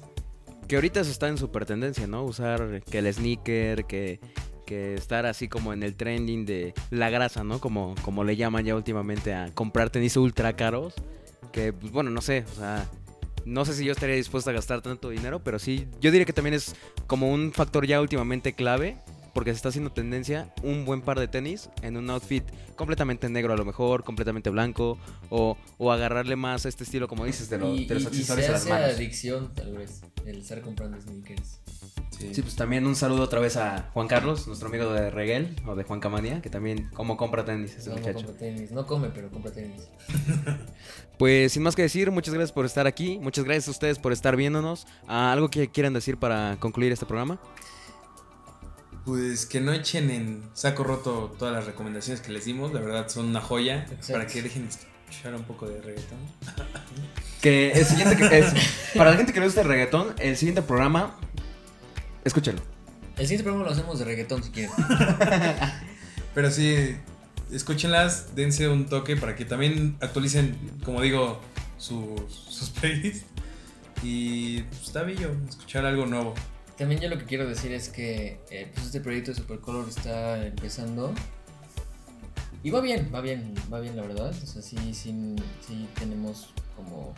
Que 0.67 0.75
ahorita 0.75 1.01
eso 1.01 1.11
está 1.11 1.27
en 1.27 1.37
super 1.37 1.65
tendencia, 1.65 2.07
¿no? 2.07 2.23
Usar 2.23 2.81
que 2.89 2.99
el 2.99 3.13
sneaker, 3.13 3.85
que, 3.85 4.19
que 4.65 4.95
estar 4.95 5.25
así 5.25 5.47
como 5.47 5.73
en 5.73 5.83
el 5.83 5.95
trending 5.95 6.45
de 6.45 6.73
la 6.89 7.09
grasa, 7.09 7.43
¿no? 7.43 7.59
Como, 7.59 7.95
como 8.03 8.23
le 8.23 8.35
llaman 8.35 8.65
ya 8.65 8.75
últimamente 8.75 9.33
a 9.33 9.51
comprar 9.53 9.89
tenis 9.89 10.17
ultra 10.17 10.55
caros. 10.55 10.93
Que, 11.51 11.73
pues 11.73 11.91
bueno, 11.91 12.09
no 12.09 12.21
sé, 12.21 12.45
o 12.51 12.55
sea, 12.55 12.89
no 13.45 13.65
sé 13.65 13.73
si 13.73 13.85
yo 13.85 13.91
estaría 13.91 14.15
dispuesto 14.15 14.49
a 14.49 14.53
gastar 14.53 14.81
tanto 14.81 15.09
dinero, 15.09 15.39
pero 15.43 15.59
sí, 15.59 15.87
yo 15.99 16.11
diría 16.11 16.25
que 16.25 16.33
también 16.33 16.53
es 16.53 16.75
como 17.07 17.31
un 17.31 17.51
factor 17.51 17.85
ya 17.87 17.99
últimamente 18.01 18.53
clave, 18.53 18.97
porque 19.33 19.51
se 19.51 19.55
está 19.55 19.69
haciendo 19.69 19.91
tendencia 19.91 20.53
un 20.61 20.83
buen 20.83 21.01
par 21.01 21.17
de 21.17 21.27
tenis 21.29 21.69
en 21.83 21.95
un 21.95 22.09
outfit 22.09 22.43
completamente 22.75 23.29
negro 23.29 23.53
a 23.53 23.57
lo 23.57 23.63
mejor, 23.63 24.03
completamente 24.03 24.49
blanco, 24.49 24.97
o, 25.29 25.57
o 25.77 25.91
agarrarle 25.91 26.35
más 26.35 26.65
a 26.65 26.69
este 26.69 26.83
estilo, 26.83 27.07
como 27.07 27.23
dices, 27.25 27.49
de, 27.49 27.57
lo- 27.57 27.73
y, 27.75 27.85
de 27.85 27.93
los 27.95 28.03
y- 28.03 28.07
y 28.07 28.09
accesorios 28.09 28.45
se 28.45 28.49
a 28.49 28.53
las 28.53 28.61
hace 28.63 28.69
manos. 28.69 28.89
adicción, 28.95 29.53
tal 29.55 29.77
vez, 29.77 30.01
el 30.25 30.39
estar 30.39 30.59
comprando 30.61 30.99
sneakers. 30.99 31.59
Sí. 32.21 32.33
Sí, 32.35 32.41
pues 32.41 32.55
también 32.55 32.85
un 32.87 32.95
saludo 32.95 33.23
otra 33.23 33.39
vez 33.39 33.57
a 33.57 33.89
Juan 33.93 34.07
Carlos, 34.07 34.47
nuestro 34.47 34.67
amigo 34.69 34.91
de 34.93 35.09
Reguel 35.09 35.55
o 35.65 35.75
de 35.75 35.83
Juan 35.83 35.99
Camania, 35.99 36.41
que 36.41 36.49
también 36.49 36.89
como 36.93 37.17
compra 37.17 37.43
tenis 37.45 37.75
ese 37.75 37.89
No, 37.89 37.97
muchacho. 37.97 38.25
compra 38.25 38.37
tenis. 38.37 38.71
No 38.71 38.85
come, 38.87 39.09
pero 39.13 39.29
compra 39.29 39.51
tenis. 39.51 39.87
Pues 41.17 41.51
sin 41.51 41.61
más 41.61 41.75
que 41.75 41.83
decir, 41.83 42.09
muchas 42.09 42.33
gracias 42.33 42.51
por 42.51 42.65
estar 42.65 42.87
aquí, 42.87 43.19
muchas 43.19 43.43
gracias 43.45 43.67
a 43.67 43.71
ustedes 43.71 43.99
por 43.99 44.11
estar 44.11 44.35
viéndonos. 44.35 44.87
Ah, 45.07 45.31
¿Algo 45.31 45.49
que 45.51 45.69
quieran 45.69 45.93
decir 45.93 46.17
para 46.17 46.57
concluir 46.59 46.91
este 46.91 47.05
programa? 47.05 47.39
Pues 49.05 49.45
que 49.45 49.61
no 49.61 49.71
echen 49.71 50.09
en 50.09 50.43
saco 50.53 50.83
roto 50.83 51.35
todas 51.37 51.53
las 51.53 51.65
recomendaciones 51.65 52.21
que 52.21 52.31
les 52.31 52.45
dimos, 52.45 52.73
la 52.73 52.79
verdad 52.81 53.07
son 53.07 53.27
una 53.27 53.41
joya 53.41 53.83
Exacto. 53.83 54.13
para 54.13 54.25
que 54.27 54.41
dejen 54.41 54.63
de 54.67 54.69
escuchar 54.69 55.35
un 55.35 55.43
poco 55.43 55.67
de 55.67 55.81
reggaetón. 55.81 56.17
Que 57.41 57.71
el 57.71 57.85
siguiente 57.85 58.15
que 58.15 58.39
es, 58.39 58.53
para 58.95 59.11
la 59.11 59.17
gente 59.17 59.33
que 59.33 59.39
le 59.39 59.45
gusta 59.47 59.61
el 59.61 59.67
reggaetón, 59.67 60.13
el 60.19 60.37
siguiente 60.37 60.61
programa, 60.61 61.17
escúchenlo. 62.23 62.61
El 63.17 63.27
siguiente 63.27 63.43
programa 63.43 63.65
lo 63.65 63.71
hacemos 63.71 63.99
de 63.99 64.05
reggaetón 64.05 64.43
si 64.43 64.51
quieren. 64.51 64.71
Pero 66.33 66.49
sí, 66.49 66.95
escúchenlas, 67.51 68.35
dense 68.35 68.67
un 68.69 68.85
toque 68.85 69.15
para 69.17 69.35
que 69.35 69.45
también 69.45 69.97
actualicen, 70.01 70.57
como 70.83 71.01
digo, 71.01 71.41
sus, 71.77 72.21
sus 72.31 72.69
playlists. 72.69 73.25
Y 74.03 74.61
pues, 74.63 74.83
está 74.83 75.03
bello 75.03 75.31
escuchar 75.47 75.85
algo 75.85 76.05
nuevo. 76.05 76.33
También 76.77 76.99
yo 77.01 77.09
lo 77.09 77.17
que 77.19 77.25
quiero 77.25 77.47
decir 77.47 77.71
es 77.73 77.89
que 77.89 78.39
eh, 78.49 78.71
pues 78.73 78.87
este 78.87 79.01
proyecto 79.01 79.31
de 79.31 79.37
Supercolor 79.37 79.87
está 79.87 80.45
empezando. 80.45 81.13
Y 82.63 82.69
va 82.69 82.81
bien, 82.81 83.11
va 83.13 83.21
bien, 83.21 83.53
va 83.71 83.79
bien 83.79 83.95
la 83.95 84.03
verdad. 84.03 84.29
O 84.31 84.45
sea, 84.47 84.61
sí, 84.61 84.77
sí, 84.93 85.35
sí 85.67 85.87
tenemos 85.99 86.49
como 86.75 87.13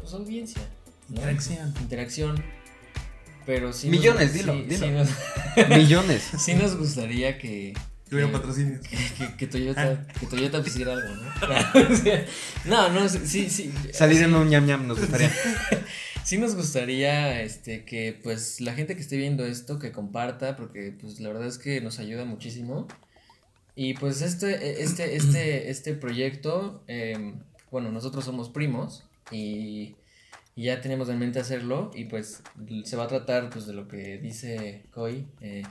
pues, 0.00 0.12
audiencia. 0.12 0.62
¿no? 1.08 1.16
Interacción. 1.16 1.74
Interacción. 1.80 2.44
Pero 3.46 3.72
sí. 3.72 3.88
Millones, 3.88 4.32
sí- 4.32 4.38
dilo, 4.38 4.52
sí 4.54 4.62
dilo. 4.68 4.90
nos- 4.90 5.10
Millones. 5.68 6.22
sí 6.38 6.54
nos 6.54 6.76
gustaría 6.76 7.38
que. 7.38 7.74
Que 8.08 8.16
hubiera 8.16 8.30
que- 8.32 8.38
patrocinios. 8.38 8.80
que, 8.86 9.36
que 9.36 9.46
Toyota, 9.46 10.06
que 10.18 10.26
Toyota 10.26 10.62
pusiera 10.62 10.92
algo, 10.94 11.08
¿no? 11.14 11.90
O 11.92 11.96
sea, 11.96 12.26
no, 12.64 12.88
no, 12.90 13.08
sí, 13.08 13.48
sí. 13.48 13.72
Salir 13.92 14.18
sí, 14.18 14.24
en 14.24 14.34
un 14.34 14.48
ñam 14.48 14.66
ñam 14.66 14.86
nos 14.88 14.98
gustaría. 14.98 15.32
Sí 16.24 16.36
nos 16.38 16.54
gustaría 16.54 17.40
este 17.42 17.84
que 17.84 18.18
pues 18.22 18.60
la 18.60 18.74
gente 18.74 18.94
que 18.94 19.00
esté 19.00 19.16
viendo 19.16 19.44
esto 19.46 19.78
que 19.78 19.90
comparta 19.90 20.54
porque 20.56 20.92
pues 21.00 21.18
la 21.20 21.28
verdad 21.30 21.46
es 21.48 21.56
que 21.58 21.80
nos 21.80 21.98
ayuda 21.98 22.24
muchísimo. 22.24 22.86
Y 23.76 23.94
pues 23.94 24.20
este 24.22 24.82
este 24.82 25.16
este 25.16 25.70
este 25.70 25.94
proyecto 25.94 26.84
eh, 26.88 27.34
bueno, 27.70 27.90
nosotros 27.90 28.24
somos 28.24 28.50
primos 28.50 29.04
y, 29.30 29.94
y 30.60 30.64
ya 30.64 30.82
tenemos 30.82 31.08
en 31.08 31.18
mente 31.18 31.40
hacerlo 31.40 31.90
y 31.94 32.04
pues 32.04 32.42
se 32.84 32.94
va 32.94 33.04
a 33.04 33.08
tratar 33.08 33.48
pues 33.48 33.66
de 33.66 33.72
lo 33.72 33.88
que 33.88 34.18
dice 34.18 34.84
Coy 34.90 35.26
eh, 35.40 35.62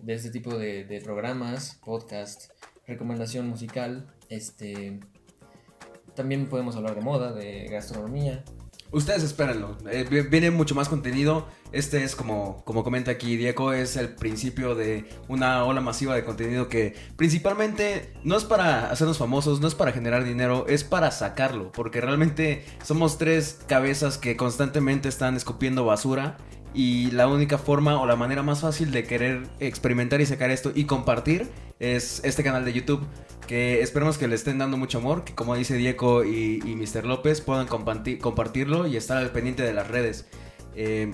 de 0.00 0.14
este 0.14 0.30
tipo 0.30 0.56
de, 0.56 0.84
de 0.84 1.02
programas, 1.02 1.78
podcast, 1.84 2.50
recomendación 2.86 3.46
musical, 3.46 4.10
este 4.30 4.98
también 6.14 6.48
podemos 6.48 6.74
hablar 6.74 6.94
de 6.94 7.02
moda, 7.02 7.32
de 7.34 7.66
gastronomía. 7.66 8.42
Ustedes 8.92 9.22
espérenlo. 9.22 9.78
eh, 9.90 10.04
vi- 10.10 10.22
viene 10.22 10.50
mucho 10.50 10.74
más 10.74 10.88
contenido. 10.88 11.46
Este 11.72 12.02
es 12.02 12.16
como, 12.16 12.64
como 12.64 12.82
comenta 12.82 13.12
aquí 13.12 13.36
Diego, 13.36 13.72
es 13.72 13.96
el 13.96 14.08
principio 14.16 14.74
de 14.74 15.08
una 15.28 15.64
ola 15.64 15.80
masiva 15.80 16.14
de 16.16 16.24
contenido 16.24 16.68
que 16.68 16.96
principalmente 17.16 18.12
no 18.24 18.36
es 18.36 18.42
para 18.44 18.90
hacernos 18.90 19.18
famosos, 19.18 19.60
no 19.60 19.68
es 19.68 19.76
para 19.76 19.92
generar 19.92 20.24
dinero, 20.24 20.66
es 20.68 20.82
para 20.82 21.12
sacarlo. 21.12 21.70
Porque 21.70 22.00
realmente 22.00 22.64
somos 22.82 23.16
tres 23.18 23.60
cabezas 23.68 24.18
que 24.18 24.36
constantemente 24.36 25.08
están 25.08 25.36
escupiendo 25.36 25.84
basura. 25.84 26.36
Y 26.74 27.10
la 27.10 27.26
única 27.28 27.58
forma 27.58 28.00
o 28.00 28.06
la 28.06 28.14
manera 28.16 28.42
más 28.44 28.60
fácil 28.60 28.92
de 28.92 29.04
querer 29.04 29.42
experimentar 29.58 30.20
y 30.20 30.26
sacar 30.26 30.50
esto 30.50 30.70
y 30.74 30.84
compartir 30.84 31.48
es 31.80 32.20
este 32.22 32.44
canal 32.44 32.64
de 32.64 32.72
YouTube. 32.72 33.04
Que 33.48 33.82
esperemos 33.82 34.16
que 34.16 34.28
le 34.28 34.36
estén 34.36 34.58
dando 34.58 34.76
mucho 34.76 34.98
amor. 34.98 35.24
Que 35.24 35.34
como 35.34 35.56
dice 35.56 35.74
Diego 35.74 36.24
y, 36.24 36.60
y 36.64 36.76
Mr. 36.76 37.04
López, 37.04 37.40
puedan 37.40 37.66
comparti- 37.66 38.18
compartirlo 38.18 38.86
y 38.86 38.96
estar 38.96 39.16
al 39.16 39.30
pendiente 39.32 39.64
de 39.64 39.72
las 39.74 39.88
redes. 39.88 40.26
Eh, 40.76 41.12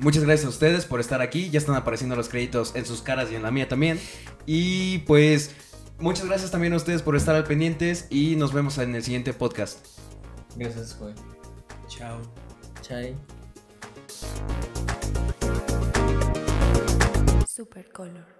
muchas 0.00 0.24
gracias 0.24 0.46
a 0.46 0.48
ustedes 0.48 0.86
por 0.86 1.00
estar 1.00 1.20
aquí. 1.20 1.50
Ya 1.50 1.58
están 1.58 1.74
apareciendo 1.74 2.16
los 2.16 2.30
créditos 2.30 2.74
en 2.76 2.86
sus 2.86 3.02
caras 3.02 3.30
y 3.30 3.34
en 3.34 3.42
la 3.42 3.50
mía 3.50 3.68
también. 3.68 4.00
Y 4.46 4.98
pues 5.00 5.54
muchas 5.98 6.24
gracias 6.24 6.50
también 6.50 6.72
a 6.72 6.76
ustedes 6.76 7.02
por 7.02 7.14
estar 7.14 7.34
al 7.34 7.44
pendientes. 7.44 8.06
Y 8.08 8.36
nos 8.36 8.54
vemos 8.54 8.78
en 8.78 8.94
el 8.94 9.02
siguiente 9.02 9.34
podcast. 9.34 9.84
Gracias, 10.56 10.94
Coy. 10.94 11.12
Chao. 11.88 12.22
Chai. 12.80 13.14
Supercolor. 17.46 18.39